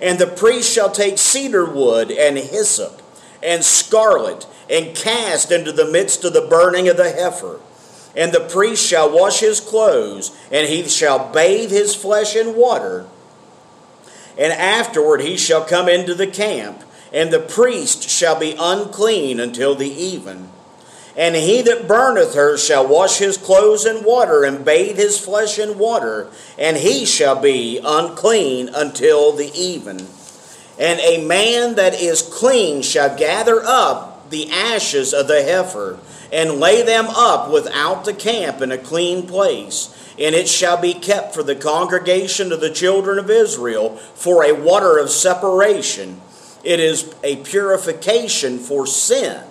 And 0.01 0.19
the 0.19 0.27
priest 0.27 0.73
shall 0.73 0.91
take 0.91 1.19
cedar 1.19 1.65
wood 1.65 2.11
and 2.11 2.39
hyssop 2.39 3.03
and 3.43 3.65
scarlet 3.65 4.47
and 4.71 4.95
cast 4.95 5.51
into 5.51 5.73
the 5.73 5.91
midst 5.91 6.25
of 6.25 6.33
the 6.33 6.47
burning 6.47 6.89
of 6.89 6.97
the 6.97 7.11
heifer. 7.11 7.61
And 8.17 8.33
the 8.33 8.41
priest 8.41 8.85
shall 8.85 9.11
wash 9.11 9.41
his 9.41 9.61
clothes, 9.61 10.37
and 10.51 10.67
he 10.67 10.89
shall 10.89 11.33
bathe 11.33 11.71
his 11.71 11.95
flesh 11.95 12.35
in 12.35 12.57
water. 12.57 13.07
And 14.37 14.53
afterward 14.53 15.21
he 15.21 15.37
shall 15.37 15.65
come 15.65 15.89
into 15.89 16.15
the 16.15 16.27
camp, 16.27 16.83
and 17.13 17.31
the 17.31 17.41
priest 17.41 18.09
shall 18.09 18.39
be 18.39 18.57
unclean 18.59 19.41
until 19.41 19.75
the 19.75 19.91
even. 19.91 20.49
And 21.19 21.35
he 21.35 21.63
that 21.63 21.89
burneth 21.89 22.35
her 22.35 22.57
shall 22.57 22.87
wash 22.87 23.19
his 23.19 23.37
clothes 23.37 23.85
in 23.85 24.05
water 24.05 24.45
and 24.45 24.65
bathe 24.65 24.97
his 24.97 25.19
flesh 25.19 25.59
in 25.59 25.77
water, 25.77 26.29
and 26.57 26.77
he 26.77 27.05
shall 27.05 27.41
be 27.41 27.81
unclean 27.85 28.71
until 28.73 29.33
the 29.33 29.51
even. 29.53 30.07
And 30.79 31.01
a 31.01 31.27
man 31.27 31.75
that 31.75 32.01
is 32.01 32.23
clean 32.23 32.83
shall 32.83 33.17
gather 33.17 33.61
up 33.65 34.31
the 34.31 34.49
ashes 34.53 35.13
of 35.13 35.27
the 35.27 35.43
heifer, 35.43 35.99
and 36.33 36.61
lay 36.61 36.83
them 36.83 37.07
up 37.09 37.51
without 37.51 38.05
the 38.05 38.15
camp 38.15 38.61
in 38.61 38.71
a 38.71 38.79
clean 38.79 39.27
place. 39.27 39.93
And 40.21 40.37
it 40.37 40.47
shall 40.47 40.81
be 40.81 40.95
kept 40.95 41.35
for 41.35 41.43
the 41.43 41.57
congregation 41.57 42.53
of 42.53 42.61
the 42.61 42.71
children 42.71 43.19
of 43.19 43.29
Israel 43.29 43.97
for 43.97 44.45
a 44.45 44.55
water 44.55 44.99
of 44.99 45.11
separation. 45.11 46.21
It 46.63 46.79
is 46.79 47.13
a 47.25 47.37
purification 47.37 48.59
for 48.61 48.87
sin. 48.87 49.48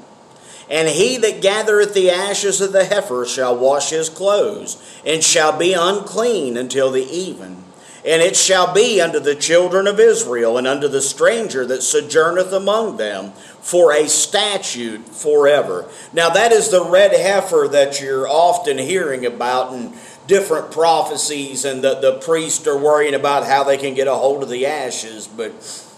And 0.69 0.89
he 0.89 1.17
that 1.17 1.41
gathereth 1.41 1.93
the 1.93 2.11
ashes 2.11 2.59
of 2.59 2.73
the 2.73 2.85
heifer 2.85 3.25
shall 3.25 3.57
wash 3.57 3.89
his 3.91 4.09
clothes, 4.09 4.81
and 5.05 5.23
shall 5.23 5.57
be 5.57 5.73
unclean 5.73 6.57
until 6.57 6.91
the 6.91 7.05
even. 7.05 7.63
And 8.05 8.21
it 8.21 8.35
shall 8.35 8.73
be 8.73 9.01
unto 9.01 9.19
the 9.19 9.35
children 9.35 9.87
of 9.87 9.99
Israel, 9.99 10.57
and 10.57 10.67
unto 10.67 10.87
the 10.87 11.01
stranger 11.01 11.65
that 11.65 11.83
sojourneth 11.83 12.51
among 12.51 12.97
them, 12.97 13.31
for 13.61 13.93
a 13.93 14.07
statute 14.07 15.07
forever. 15.09 15.89
Now, 16.13 16.29
that 16.29 16.51
is 16.51 16.69
the 16.69 16.85
red 16.85 17.11
heifer 17.11 17.67
that 17.71 17.99
you're 17.99 18.27
often 18.27 18.77
hearing 18.77 19.25
about 19.25 19.73
in 19.73 19.93
different 20.25 20.71
prophecies, 20.71 21.65
and 21.65 21.83
the, 21.83 21.95
the 21.95 22.19
priests 22.19 22.67
are 22.67 22.77
worrying 22.77 23.13
about 23.13 23.45
how 23.45 23.63
they 23.63 23.77
can 23.77 23.93
get 23.93 24.07
a 24.07 24.15
hold 24.15 24.43
of 24.43 24.49
the 24.49 24.65
ashes. 24.65 25.27
But 25.27 25.51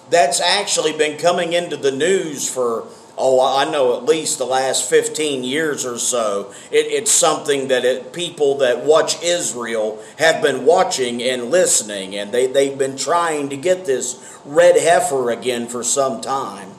that's 0.10 0.39
actually 0.39 0.93
been 0.93 1.17
coming 1.17 1.53
into 1.53 1.77
the 1.77 1.91
news 1.91 2.49
for 2.49 2.88
oh, 3.19 3.39
I 3.41 3.69
know 3.69 3.97
at 3.97 4.05
least 4.05 4.38
the 4.38 4.45
last 4.45 4.89
15 4.89 5.43
years 5.43 5.86
or 5.86 5.99
so, 5.99 6.53
it, 6.71 6.88
it's 6.88 7.12
something 7.12 7.67
that 7.67 7.84
it, 7.86 8.13
people 8.13 8.58
that 8.60 8.86
watch 8.86 9.21
Israel 9.21 10.01
have 10.17 10.41
been 10.41 10.65
watching 10.65 11.21
and 11.21 11.51
listening, 11.51 12.15
and 12.15 12.32
they, 12.32 12.47
they've 12.47 12.77
been 12.77 12.97
trying 12.97 13.49
to 13.49 13.58
get 13.58 13.86
this 13.86 14.39
red 14.45 14.77
heifer 14.77 15.29
again 15.29 15.67
for 15.67 15.84
some 15.84 16.21
time. 16.21 16.71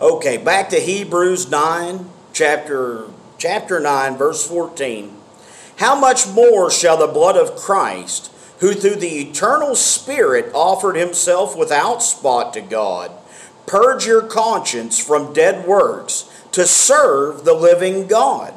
Okay, 0.00 0.38
back 0.38 0.70
to 0.70 0.80
Hebrews 0.80 1.50
9, 1.50 2.08
chapter, 2.32 3.04
chapter 3.36 3.78
9, 3.78 4.16
verse 4.16 4.46
14. 4.48 5.14
How 5.76 5.98
much 5.98 6.26
more 6.26 6.70
shall 6.70 6.96
the 6.96 7.06
blood 7.06 7.36
of 7.36 7.54
Christ, 7.56 8.32
who 8.60 8.72
through 8.72 8.96
the 8.96 9.28
eternal 9.28 9.74
Spirit 9.74 10.50
offered 10.54 10.96
himself 10.96 11.56
without 11.56 12.02
spot 12.02 12.54
to 12.54 12.62
God, 12.62 13.12
Purge 13.70 14.04
your 14.04 14.22
conscience 14.22 14.98
from 14.98 15.32
dead 15.32 15.64
works 15.64 16.28
to 16.50 16.66
serve 16.66 17.44
the 17.44 17.54
living 17.54 18.08
God. 18.08 18.52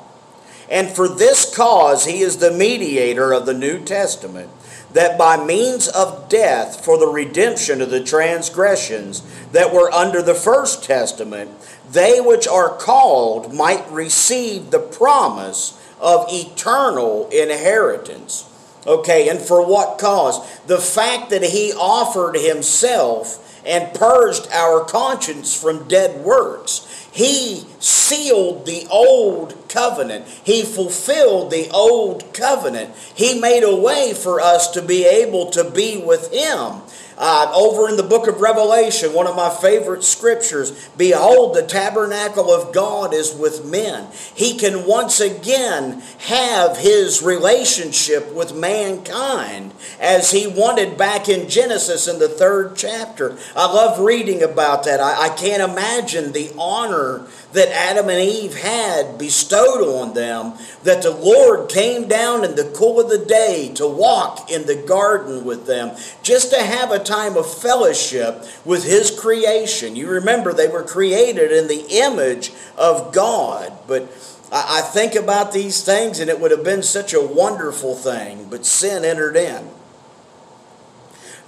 And 0.68 0.90
for 0.90 1.08
this 1.08 1.56
cause 1.56 2.06
he 2.06 2.22
is 2.22 2.38
the 2.38 2.50
mediator 2.50 3.32
of 3.32 3.46
the 3.46 3.54
New 3.54 3.86
Testament, 3.86 4.50
that 4.92 5.16
by 5.16 5.38
means 5.38 5.88
of 5.88 6.30
death 6.30 6.84
for 6.84 6.98
the 6.98 7.06
redemption 7.06 7.80
of 7.80 7.92
the 7.92 8.04
transgressions 8.04 9.22
that 9.52 9.72
were 9.72 9.92
under 9.92 10.24
the 10.24 10.34
first 10.34 10.84
testament, 10.84 11.52
they 11.92 12.20
which 12.20 12.48
are 12.48 12.76
called 12.76 13.54
might 13.54 13.88
receive 13.92 14.72
the 14.72 14.80
promise 14.80 15.80
of 16.02 16.26
eternal 16.30 17.30
inheritance. 17.30 18.50
Okay, 18.88 19.30
and 19.30 19.40
for 19.40 19.64
what 19.64 20.00
cause? 20.00 20.40
The 20.64 20.80
fact 20.80 21.30
that 21.30 21.44
he 21.44 21.72
offered 21.72 22.36
himself 22.36 23.42
and 23.66 23.94
purged 23.94 24.48
our 24.52 24.86
conscience 24.86 25.60
from 25.60 25.88
dead 25.88 26.24
works. 26.24 27.08
He 27.12 27.66
sealed 27.80 28.66
the 28.66 28.88
old 28.90 29.70
covenant. 29.70 30.28
He 30.28 30.64
fulfilled 30.64 31.52
the 31.52 31.70
old 31.72 32.34
covenant. 32.34 32.96
He 33.16 33.40
made 33.40 33.64
a 33.64 33.76
way 33.76 34.14
for 34.14 34.40
us 34.40 34.70
to 34.72 34.82
be 34.82 35.06
able 35.06 35.50
to 35.52 35.70
be 35.70 35.98
with 35.98 36.32
Him. 36.32 36.83
Uh, 37.18 37.52
over 37.56 37.90
in 37.90 37.98
the 37.98 38.04
book 38.04 38.28
of 38.28 38.42
Revelation, 38.42 39.14
one 39.14 39.28
of 39.28 39.36
my 39.36 39.50
favorite 39.50 40.04
scriptures 40.04 40.90
Behold, 40.98 41.56
the 41.56 41.66
tabernacle 41.66 42.52
of 42.52 42.74
God 42.74 43.14
is 43.14 43.34
with 43.34 43.66
men. 43.66 44.08
He 44.36 44.58
can 44.58 44.86
once 44.86 45.20
again 45.20 46.02
have 46.20 46.78
his 46.78 47.22
relationship 47.22 48.34
with 48.34 48.56
mankind 48.56 49.74
as 50.00 50.32
he 50.32 50.48
wanted 50.48 50.98
back 50.98 51.30
in 51.30 51.50
Genesis 51.50 52.08
in 52.08 52.20
the 52.20 52.30
third 52.30 52.76
chapter. 52.76 53.38
I 53.56 53.72
love 53.72 54.00
reading 54.00 54.42
about 54.44 54.84
that. 54.86 55.00
I, 55.00 55.26
I 55.26 55.30
can't 55.30 55.62
imagine 55.62 56.32
the 56.32 56.52
honor 56.58 57.28
that 57.54 57.70
Adam 57.70 58.10
and 58.10 58.20
Eve 58.20 58.56
had 58.56 59.18
bestowed 59.18 59.82
on 59.82 60.14
them, 60.14 60.54
that 60.84 61.04
the 61.04 61.12
Lord 61.12 61.70
came 61.70 62.08
down 62.08 62.44
in 62.44 62.56
the 62.56 62.72
cool 62.76 63.00
of 63.00 63.10
the 63.10 63.24
day 63.24 63.72
to 63.76 63.88
walk 63.88 64.52
in 64.52 64.66
the 64.66 64.76
garden 64.76 65.46
with 65.46 65.66
them, 65.66 65.96
just 66.22 66.52
to 66.52 66.62
have 66.62 66.92
a 66.92 67.00
time 67.00 67.38
of 67.38 67.52
fellowship 67.52 68.44
with 68.66 68.84
His 68.84 69.12
creation. 69.12 69.96
You 69.96 70.10
remember 70.10 70.52
they 70.52 70.68
were 70.68 70.84
created 70.84 71.52
in 71.52 71.68
the 71.68 71.86
image 71.90 72.52
of 72.78 73.14
God, 73.14 73.72
but 73.88 74.04
I 74.52 74.82
think 74.82 75.16
about 75.16 75.52
these 75.52 75.84
things 75.84 76.20
and 76.20 76.30
it 76.30 76.40
would 76.40 76.52
have 76.52 76.64
been 76.64 76.84
such 76.84 77.14
a 77.14 77.22
wonderful 77.22 77.96
thing, 77.96 78.48
but 78.50 78.66
sin 78.66 79.06
entered 79.06 79.36
in. 79.36 79.70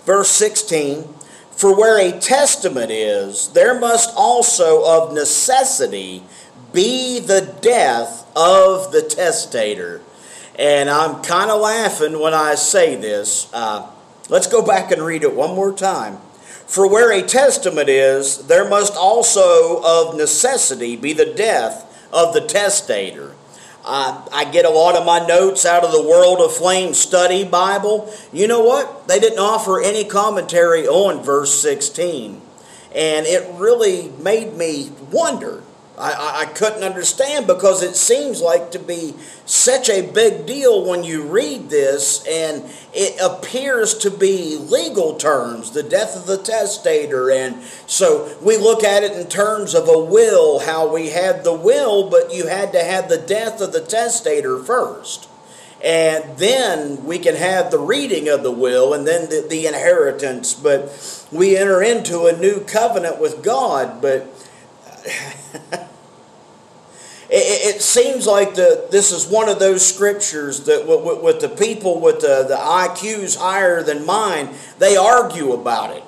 Verse 0.05 0.29
16 0.29 1.13
for 1.55 1.75
where 1.75 1.99
a 1.99 2.19
testament 2.19 2.91
is, 2.91 3.49
there 3.49 3.79
must 3.79 4.13
also 4.15 4.83
of 4.85 5.13
necessity 5.13 6.23
be 6.73 7.19
the 7.19 7.55
death 7.61 8.29
of 8.35 8.91
the 8.91 9.01
testator. 9.01 10.01
And 10.59 10.89
I'm 10.89 11.21
kind 11.23 11.51
of 11.51 11.61
laughing 11.61 12.19
when 12.19 12.33
I 12.33 12.55
say 12.55 12.95
this. 12.95 13.49
Uh, 13.53 13.89
let's 14.29 14.47
go 14.47 14.65
back 14.65 14.91
and 14.91 15.01
read 15.01 15.23
it 15.23 15.33
one 15.33 15.55
more 15.55 15.73
time. 15.73 16.17
For 16.65 16.89
where 16.89 17.11
a 17.11 17.21
testament 17.21 17.89
is, 17.89 18.47
there 18.47 18.67
must 18.67 18.95
also 18.95 19.81
of 19.83 20.15
necessity 20.15 20.95
be 20.95 21.13
the 21.13 21.33
death 21.33 22.07
of 22.11 22.33
the 22.33 22.41
testator. 22.41 23.34
Uh, 23.87 24.27
I 24.33 24.45
get 24.45 24.65
a 24.65 24.69
lot 24.71 24.95
of 24.95 25.05
my 25.05 25.19
notes 25.27 25.63
out 25.63 25.83
of 25.83 25.91
the 25.91 26.01
Word 26.01 26.43
Aflame 26.43 26.95
Study 26.95 27.43
Bible. 27.43 28.11
You 28.33 28.47
know 28.47 28.63
what? 28.63 29.07
They 29.07 29.19
didn't 29.19 29.37
offer 29.37 29.79
any 29.79 30.03
commentary 30.03 30.87
on 30.87 31.23
verse 31.23 31.53
16. 31.61 32.41
And 32.95 33.27
it 33.27 33.47
really 33.53 34.09
made 34.19 34.57
me 34.57 34.89
wonder 35.11 35.61
I, 35.97 36.41
I 36.41 36.45
couldn't 36.45 36.83
understand 36.83 37.47
because 37.47 37.81
it 37.81 37.95
seems 37.95 38.41
like 38.41 38.71
to 38.71 38.79
be 38.79 39.13
such 39.45 39.89
a 39.89 40.01
big 40.01 40.45
deal 40.45 40.83
when 40.85 41.03
you 41.03 41.23
read 41.23 41.69
this, 41.69 42.25
and 42.27 42.65
it 42.93 43.19
appears 43.21 43.97
to 43.99 44.11
be 44.11 44.57
legal 44.57 45.15
terms, 45.15 45.71
the 45.71 45.83
death 45.83 46.17
of 46.17 46.25
the 46.25 46.37
testator. 46.37 47.31
And 47.31 47.63
so 47.87 48.37
we 48.41 48.57
look 48.57 48.83
at 48.83 49.03
it 49.03 49.13
in 49.13 49.27
terms 49.27 49.73
of 49.73 49.87
a 49.87 49.99
will, 49.99 50.59
how 50.59 50.93
we 50.93 51.11
had 51.11 51.43
the 51.43 51.53
will, 51.53 52.09
but 52.09 52.33
you 52.33 52.47
had 52.47 52.73
to 52.73 52.83
have 52.83 53.07
the 53.07 53.17
death 53.17 53.61
of 53.61 53.71
the 53.71 53.81
testator 53.81 54.59
first. 54.59 55.29
And 55.83 56.37
then 56.37 57.05
we 57.05 57.19
can 57.19 57.35
have 57.35 57.69
the 57.69 57.79
reading 57.79 58.27
of 58.27 58.43
the 58.43 58.51
will 58.51 58.93
and 58.93 59.05
then 59.07 59.29
the, 59.29 59.45
the 59.47 59.67
inheritance. 59.67 60.53
But 60.53 61.27
we 61.31 61.55
enter 61.55 61.81
into 61.83 62.25
a 62.25 62.35
new 62.35 62.61
covenant 62.61 63.19
with 63.21 63.43
God. 63.43 64.01
But 64.01 64.27
it, 67.35 67.75
it, 67.75 67.81
seems 67.81 68.25
like 68.25 68.55
the, 68.55 68.87
this 68.91 69.11
is 69.11 69.27
one 69.27 69.49
of 69.49 69.59
those 69.59 69.85
scriptures 69.85 70.61
that 70.65 70.87
with, 70.87 71.21
with 71.21 71.41
the 71.41 71.49
people 71.49 71.99
with 71.99 72.21
the, 72.21 72.45
the 72.47 72.55
IQs 72.55 73.37
higher 73.37 73.83
than 73.83 74.05
mine, 74.05 74.49
they 74.79 74.95
argue 74.95 75.51
about 75.51 75.95
it. 75.95 76.03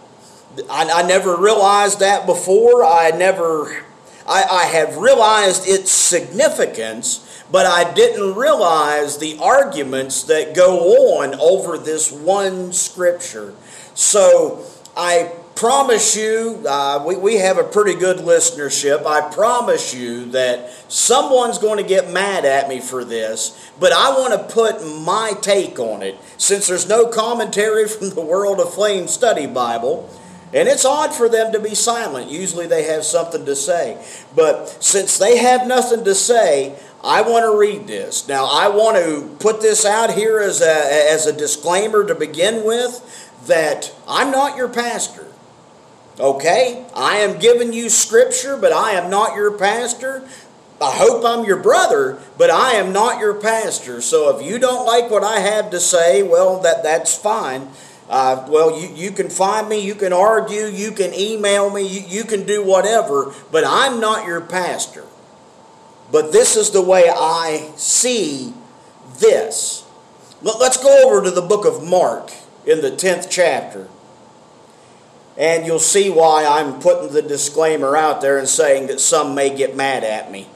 I, 0.70 0.90
I 0.90 1.08
never 1.08 1.36
realized 1.36 2.00
that 2.00 2.26
before. 2.26 2.86
I 2.86 3.12
never, 3.12 3.84
I, 4.26 4.44
I 4.44 4.64
have 4.66 4.98
realized 4.98 5.68
its 5.68 5.92
significance, 5.92 7.44
but 7.52 7.66
I 7.66 7.94
didn't 7.94 8.36
realize 8.36 9.18
the 9.18 9.38
arguments 9.42 10.24
that 10.24 10.56
go 10.56 11.20
on 11.20 11.36
over 11.40 11.78
this 11.78 12.12
one 12.12 12.72
scripture. 12.72 13.54
So 13.94 14.64
I 14.96 15.34
promise 15.58 16.16
you, 16.16 16.64
uh, 16.68 17.04
we, 17.06 17.16
we 17.16 17.36
have 17.38 17.58
a 17.58 17.64
pretty 17.64 17.96
good 18.00 18.18
listenership. 18.18 19.06
I 19.08 19.34
promise 19.34 19.94
you 19.94 20.26
that 20.32 20.70
someone's 20.88 21.58
going 21.58 21.78
to 21.78 21.88
get 21.88 22.12
mad 22.12 22.46
at 22.46 22.70
me 22.70 22.80
for 22.80 23.04
this, 23.04 23.72
but 23.80 23.92
I 23.92 24.12
want 24.12 24.34
to 24.34 24.54
put 24.54 24.86
my 24.86 25.34
take 25.42 25.80
on 25.80 26.04
it. 26.04 26.16
Since 26.38 26.68
there's 26.68 26.88
no 26.88 27.08
commentary 27.08 27.88
from 27.88 28.12
the 28.12 28.22
Word 28.22 28.60
Aflame 28.60 29.08
Study 29.08 29.48
Bible, 29.48 30.10
and 30.54 30.70
it's 30.70 30.86
odd 30.86 31.14
for 31.14 31.28
them 31.28 31.52
to 31.52 31.60
be 31.60 31.76
silent. 31.76 32.32
Usually 32.32 32.68
they 32.68 32.84
have 32.84 33.04
something 33.04 33.46
to 33.46 33.56
say. 33.56 34.02
But 34.36 34.82
since 34.82 35.18
they 35.18 35.40
have 35.40 35.68
nothing 35.68 36.06
to 36.06 36.16
say, 36.16 36.78
I 37.04 37.22
want 37.22 37.44
to 37.46 37.58
read 37.58 37.88
this. 37.88 38.28
Now, 38.28 38.46
I 38.46 38.70
want 38.70 38.98
to 38.98 39.36
put 39.40 39.62
this 39.62 39.86
out 39.86 40.14
here 40.14 40.40
as 40.40 40.62
a, 40.62 41.12
as 41.12 41.26
a 41.26 41.34
disclaimer 41.34 42.06
to 42.06 42.16
begin 42.16 42.64
with 42.64 43.34
that 43.48 43.94
I'm 44.08 44.32
not 44.32 44.56
your 44.56 44.70
pastor. 44.70 45.28
Okay? 46.20 46.86
I 46.96 47.18
am 47.18 47.40
giving 47.40 47.74
you 47.74 47.90
scripture, 47.90 48.58
but 48.58 48.74
I 48.74 48.92
am 48.92 49.10
not 49.10 49.36
your 49.36 49.58
pastor. 49.58 50.28
I 50.82 50.92
hope 50.92 51.24
I'm 51.26 51.46
your 51.46 51.62
brother, 51.62 52.20
but 52.38 52.50
I 52.50 52.74
am 52.74 52.94
not 52.94 53.20
your 53.20 53.34
pastor. 53.36 54.02
So 54.02 54.36
if 54.38 54.46
you 54.46 54.60
don't 54.60 54.86
like 54.86 55.10
what 55.10 55.24
I 55.24 55.40
have 55.40 55.72
to 55.72 55.80
say, 55.80 56.24
well, 56.24 56.60
that, 56.62 56.84
that's 56.84 57.16
fine. 57.16 57.70
Uh, 58.10 58.46
well, 58.50 58.80
you, 58.80 58.88
you 58.96 59.12
can 59.12 59.30
find 59.30 59.68
me, 59.68 59.80
you 59.80 59.96
can 59.96 60.14
argue, 60.14 60.66
you 60.66 60.92
can 60.92 61.14
email 61.14 61.70
me, 61.70 61.86
you, 61.86 62.02
you 62.08 62.24
can 62.24 62.46
do 62.46 62.64
whatever, 62.64 63.34
but 63.52 63.64
I'm 63.66 64.00
not 64.00 64.26
your 64.26 64.40
pastor. 64.40 65.04
But 66.12 66.32
this 66.32 66.56
is 66.56 66.72
the 66.72 66.82
way 66.82 67.10
I 67.10 67.72
see 67.76 68.54
this. 69.20 69.86
Let's 70.42 70.82
go 70.82 71.10
over 71.10 71.24
to 71.26 71.32
the 71.32 71.42
book 71.42 71.66
of 71.66 71.84
Mark 71.84 72.32
in 72.66 72.82
the 72.82 72.92
10th 72.92 73.28
chapter. 73.30 73.90
And 75.38 75.66
you'll 75.66 75.80
see 75.80 76.10
why 76.10 76.46
I'm 76.46 76.80
putting 76.80 77.14
the 77.14 77.22
disclaimer 77.22 77.96
out 77.96 78.22
there 78.22 78.40
and 78.40 78.48
saying 78.48 78.88
that 78.88 79.00
some 79.00 79.36
may 79.36 79.56
get 79.56 79.76
mad 79.76 80.04
at 80.04 80.32
me. 80.32 80.48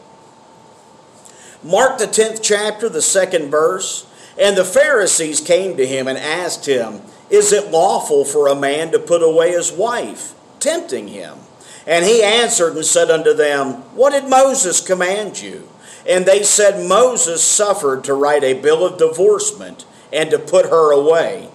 Mark 1.63 1.99
the 1.99 2.07
10th 2.07 2.41
chapter, 2.41 2.89
the 2.89 3.01
second 3.01 3.51
verse. 3.51 4.07
And 4.39 4.57
the 4.57 4.65
Pharisees 4.65 5.41
came 5.41 5.77
to 5.77 5.85
him 5.85 6.07
and 6.07 6.17
asked 6.17 6.65
him, 6.65 7.01
Is 7.29 7.51
it 7.51 7.69
lawful 7.69 8.25
for 8.25 8.47
a 8.47 8.55
man 8.55 8.91
to 8.91 8.99
put 8.99 9.21
away 9.21 9.51
his 9.51 9.71
wife? 9.71 10.33
Tempting 10.59 11.09
him. 11.09 11.37
And 11.85 12.05
he 12.05 12.23
answered 12.23 12.75
and 12.75 12.85
said 12.85 13.11
unto 13.11 13.33
them, 13.33 13.73
What 13.95 14.11
did 14.11 14.29
Moses 14.29 14.79
command 14.79 15.41
you? 15.41 15.67
And 16.07 16.25
they 16.25 16.41
said, 16.43 16.87
Moses 16.87 17.43
suffered 17.43 18.03
to 18.05 18.13
write 18.13 18.43
a 18.43 18.59
bill 18.59 18.85
of 18.85 18.97
divorcement 18.97 19.85
and 20.11 20.31
to 20.31 20.39
put 20.39 20.65
her 20.65 20.91
away. 20.91 21.49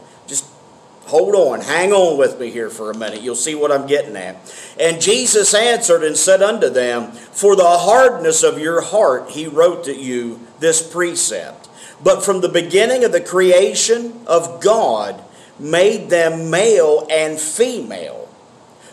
Hold 1.07 1.37
on, 1.37 1.61
hang 1.61 1.93
on 1.93 2.19
with 2.19 2.41
me 2.41 2.51
here 2.51 2.69
for 2.69 2.91
a 2.91 2.97
minute. 2.97 3.23
You'll 3.23 3.37
see 3.37 3.55
what 3.55 3.71
I'm 3.71 3.87
getting 3.87 4.17
at. 4.17 4.37
And 4.79 5.01
Jesus 5.01 5.55
answered 5.55 6.03
and 6.03 6.17
said 6.17 6.43
unto 6.43 6.69
them, 6.69 7.13
For 7.13 7.55
the 7.55 7.63
hardness 7.65 8.43
of 8.43 8.59
your 8.59 8.81
heart 8.81 9.31
he 9.31 9.47
wrote 9.47 9.85
to 9.85 9.95
you 9.95 10.41
this 10.59 10.83
precept. 10.83 11.69
But 12.03 12.25
from 12.25 12.41
the 12.41 12.49
beginning 12.49 13.05
of 13.05 13.13
the 13.13 13.21
creation 13.21 14.21
of 14.27 14.61
God 14.61 15.23
made 15.61 16.11
them 16.11 16.51
male 16.51 17.07
and 17.09 17.39
female. 17.39 18.29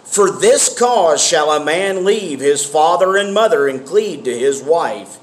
For 0.03 0.29
this 0.29 0.77
cause 0.77 1.25
shall 1.25 1.51
a 1.51 1.65
man 1.65 2.05
leave 2.05 2.39
his 2.39 2.63
father 2.63 3.17
and 3.17 3.33
mother 3.33 3.67
and 3.67 3.85
cleave 3.85 4.23
to 4.25 4.37
his 4.37 4.61
wife, 4.61 5.17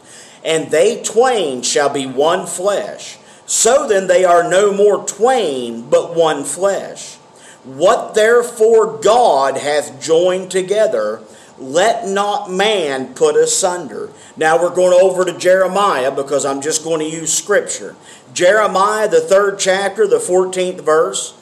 and 0.45 0.73
they 0.73 1.01
twain 1.05 1.63
shall 1.63 1.89
be 1.89 2.07
one 2.07 2.47
flesh. 2.47 3.17
So 3.51 3.89
then 3.89 4.07
they 4.07 4.25
are 4.25 4.49
no 4.49 4.73
more 4.73 5.05
twain, 5.05 5.91
but 5.91 6.15
one 6.15 6.45
flesh. 6.45 7.17
What 7.65 8.15
therefore 8.15 8.99
God 8.99 9.57
hath 9.57 10.01
joined 10.01 10.53
together, 10.53 11.21
let 11.59 12.07
not 12.07 12.49
man 12.49 13.13
put 13.13 13.35
asunder. 13.35 14.11
Now 14.37 14.63
we're 14.63 14.73
going 14.73 14.93
over 14.93 15.25
to 15.25 15.37
Jeremiah 15.37 16.13
because 16.13 16.45
I'm 16.45 16.61
just 16.61 16.85
going 16.85 17.01
to 17.01 17.11
use 17.11 17.35
scripture. 17.35 17.97
Jeremiah, 18.33 19.09
the 19.09 19.21
third 19.21 19.59
chapter, 19.59 20.07
the 20.07 20.19
14th 20.19 20.83
verse. 20.83 21.35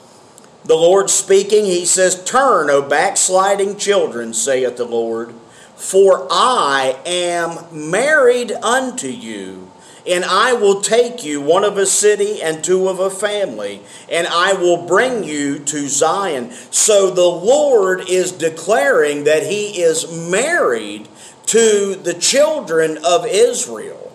The 0.65 0.73
Lord 0.73 1.11
speaking, 1.11 1.65
he 1.65 1.85
says, 1.85 2.23
Turn, 2.23 2.71
O 2.71 2.81
backsliding 2.81 3.77
children, 3.77 4.33
saith 4.33 4.77
the 4.77 4.85
Lord, 4.85 5.35
for 5.75 6.25
I 6.31 6.97
am 7.05 7.67
married 7.71 8.51
unto 8.53 9.09
you 9.09 9.68
and 10.09 10.25
I 10.25 10.53
will 10.53 10.81
take 10.81 11.23
you, 11.23 11.39
one 11.39 11.63
of 11.63 11.77
a 11.77 11.85
city 11.85 12.41
and 12.41 12.63
two 12.63 12.89
of 12.89 12.99
a 12.99 13.11
family, 13.11 13.81
and 14.11 14.27
I 14.27 14.53
will 14.53 14.87
bring 14.87 15.23
you 15.23 15.59
to 15.59 15.87
Zion. 15.87 16.51
So 16.71 17.11
the 17.11 17.21
Lord 17.21 18.09
is 18.09 18.31
declaring 18.31 19.25
that 19.25 19.43
He 19.43 19.81
is 19.81 20.11
married 20.29 21.07
to 21.47 21.95
the 21.95 22.15
children 22.15 22.97
of 23.05 23.25
Israel. 23.27 24.11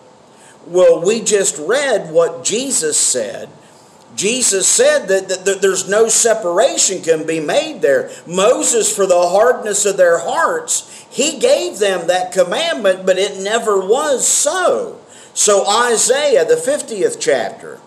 Well, 0.67 1.05
we 1.05 1.21
just 1.21 1.59
read 1.59 2.11
what 2.11 2.45
Jesus 2.45 2.99
said. 2.99 3.49
Jesus 4.17 4.69
said 4.69 5.09
that, 5.09 5.29
that, 5.29 5.61
there's 5.61 5.89
no 5.89 6.09
separation 6.09 7.03
can 7.03 7.27
be 7.27 7.41
made 7.41 7.83
there. 7.83 8.11
Moses, 8.27 8.95
for 8.95 9.07
the 9.07 9.29
hardness 9.29 9.85
of 9.87 9.97
their 9.97 10.19
hearts, 10.19 11.07
he 11.11 11.39
gave 11.39 11.79
them 11.79 12.07
that 12.07 12.33
commandment, 12.33 13.05
but 13.05 13.19
it 13.19 13.43
never 13.43 13.79
was 13.81 14.27
so. 14.27 15.01
So, 15.35 15.67
Isaiah, 15.67 16.45
the 16.45 16.55
50th 16.55 17.19
chapter, 17.19 17.81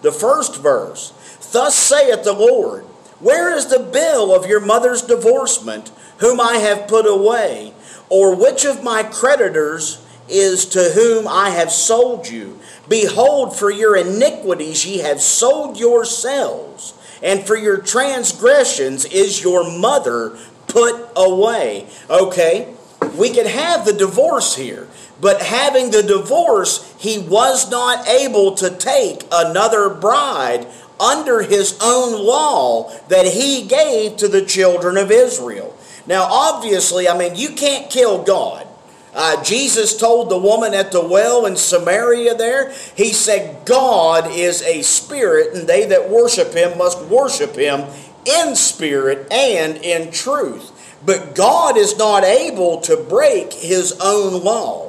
the 0.00 0.12
first 0.12 0.56
verse, 0.56 1.12
Thus 1.52 1.74
saith 1.74 2.24
the 2.24 2.32
Lord, 2.32 2.84
Where 3.20 3.54
is 3.54 3.66
the 3.66 3.78
bill 3.78 4.34
of 4.34 4.46
your 4.46 4.60
mother's 4.60 5.02
divorcement, 5.02 5.90
whom 6.18 6.40
I 6.40 6.56
have 6.56 6.88
put 6.88 7.06
away? 7.06 7.74
Or 8.08 8.34
which 8.34 8.64
of 8.64 8.82
my 8.82 9.02
creditors 9.02 10.04
is 10.28 10.64
to 10.66 10.90
whom 10.94 11.28
I 11.28 11.50
have 11.50 11.70
sold 11.70 12.28
you? 12.28 12.58
Behold, 12.88 13.54
for 13.54 13.70
your 13.70 13.94
iniquities 13.94 14.86
ye 14.86 14.98
have 14.98 15.20
sold 15.20 15.78
yourselves, 15.78 16.94
and 17.22 17.46
for 17.46 17.56
your 17.56 17.78
transgressions 17.78 19.04
is 19.04 19.42
your 19.42 19.70
mother 19.78 20.38
put 20.66 21.08
away. 21.14 21.88
Okay, 22.08 22.74
we 23.16 23.30
could 23.30 23.46
have 23.46 23.84
the 23.84 23.92
divorce 23.92 24.56
here. 24.56 24.88
But 25.20 25.42
having 25.42 25.90
the 25.90 26.02
divorce, 26.02 26.94
he 26.98 27.18
was 27.18 27.70
not 27.70 28.06
able 28.06 28.54
to 28.56 28.70
take 28.70 29.24
another 29.32 29.88
bride 29.88 30.66
under 31.00 31.42
his 31.42 31.78
own 31.82 32.12
law 32.24 32.90
that 33.08 33.26
he 33.26 33.66
gave 33.66 34.16
to 34.18 34.28
the 34.28 34.44
children 34.44 34.96
of 34.96 35.10
Israel. 35.10 35.76
Now, 36.06 36.24
obviously, 36.24 37.08
I 37.08 37.16
mean, 37.18 37.34
you 37.34 37.50
can't 37.50 37.90
kill 37.90 38.22
God. 38.22 38.66
Uh, 39.14 39.42
Jesus 39.42 39.96
told 39.96 40.28
the 40.28 40.38
woman 40.38 40.74
at 40.74 40.92
the 40.92 41.02
well 41.02 41.46
in 41.46 41.56
Samaria 41.56 42.34
there, 42.34 42.70
he 42.94 43.12
said, 43.12 43.64
God 43.64 44.30
is 44.30 44.60
a 44.62 44.82
spirit, 44.82 45.54
and 45.54 45.66
they 45.66 45.86
that 45.86 46.10
worship 46.10 46.52
him 46.52 46.76
must 46.76 47.02
worship 47.06 47.56
him 47.56 47.86
in 48.26 48.54
spirit 48.54 49.26
and 49.32 49.78
in 49.78 50.12
truth. 50.12 50.72
But 51.04 51.34
God 51.34 51.78
is 51.78 51.96
not 51.96 52.24
able 52.24 52.80
to 52.82 52.96
break 52.96 53.54
his 53.54 53.98
own 54.02 54.44
law. 54.44 54.85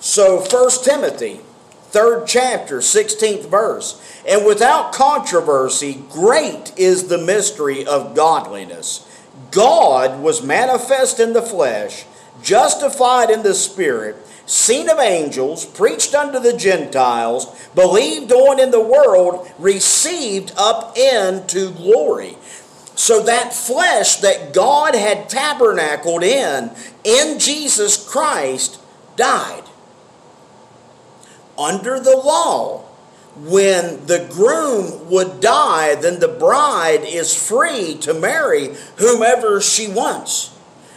So 0.00 0.40
1 0.40 0.70
Timothy, 0.82 1.40
third 1.90 2.26
chapter, 2.26 2.78
16th 2.78 3.44
verse. 3.50 4.00
And 4.26 4.46
without 4.46 4.94
controversy, 4.94 6.02
great 6.08 6.72
is 6.78 7.08
the 7.08 7.18
mystery 7.18 7.84
of 7.84 8.14
godliness. 8.14 9.06
God 9.50 10.22
was 10.22 10.42
manifest 10.42 11.20
in 11.20 11.34
the 11.34 11.42
flesh, 11.42 12.06
justified 12.42 13.28
in 13.28 13.42
the 13.42 13.52
spirit, 13.52 14.16
seen 14.46 14.88
of 14.88 14.98
angels, 14.98 15.66
preached 15.66 16.14
unto 16.14 16.38
the 16.38 16.56
Gentiles, 16.56 17.68
believed 17.74 18.32
on 18.32 18.58
in 18.58 18.70
the 18.70 18.80
world, 18.80 19.52
received 19.58 20.54
up 20.56 20.96
into 20.96 21.72
glory. 21.72 22.38
So 22.94 23.22
that 23.24 23.52
flesh 23.52 24.16
that 24.16 24.54
God 24.54 24.94
had 24.94 25.28
tabernacled 25.28 26.22
in, 26.22 26.70
in 27.04 27.38
Jesus 27.38 28.02
Christ, 28.08 28.80
died 29.16 29.64
under 31.60 32.00
the 32.00 32.16
law, 32.16 32.84
when 33.36 34.06
the 34.06 34.26
groom 34.30 35.08
would 35.10 35.40
die, 35.40 35.94
then 35.94 36.18
the 36.18 36.28
bride 36.28 37.04
is 37.04 37.34
free 37.34 37.96
to 37.98 38.12
marry 38.12 38.74
whomever 38.96 39.60
she 39.60 39.88
wants. 39.88 40.56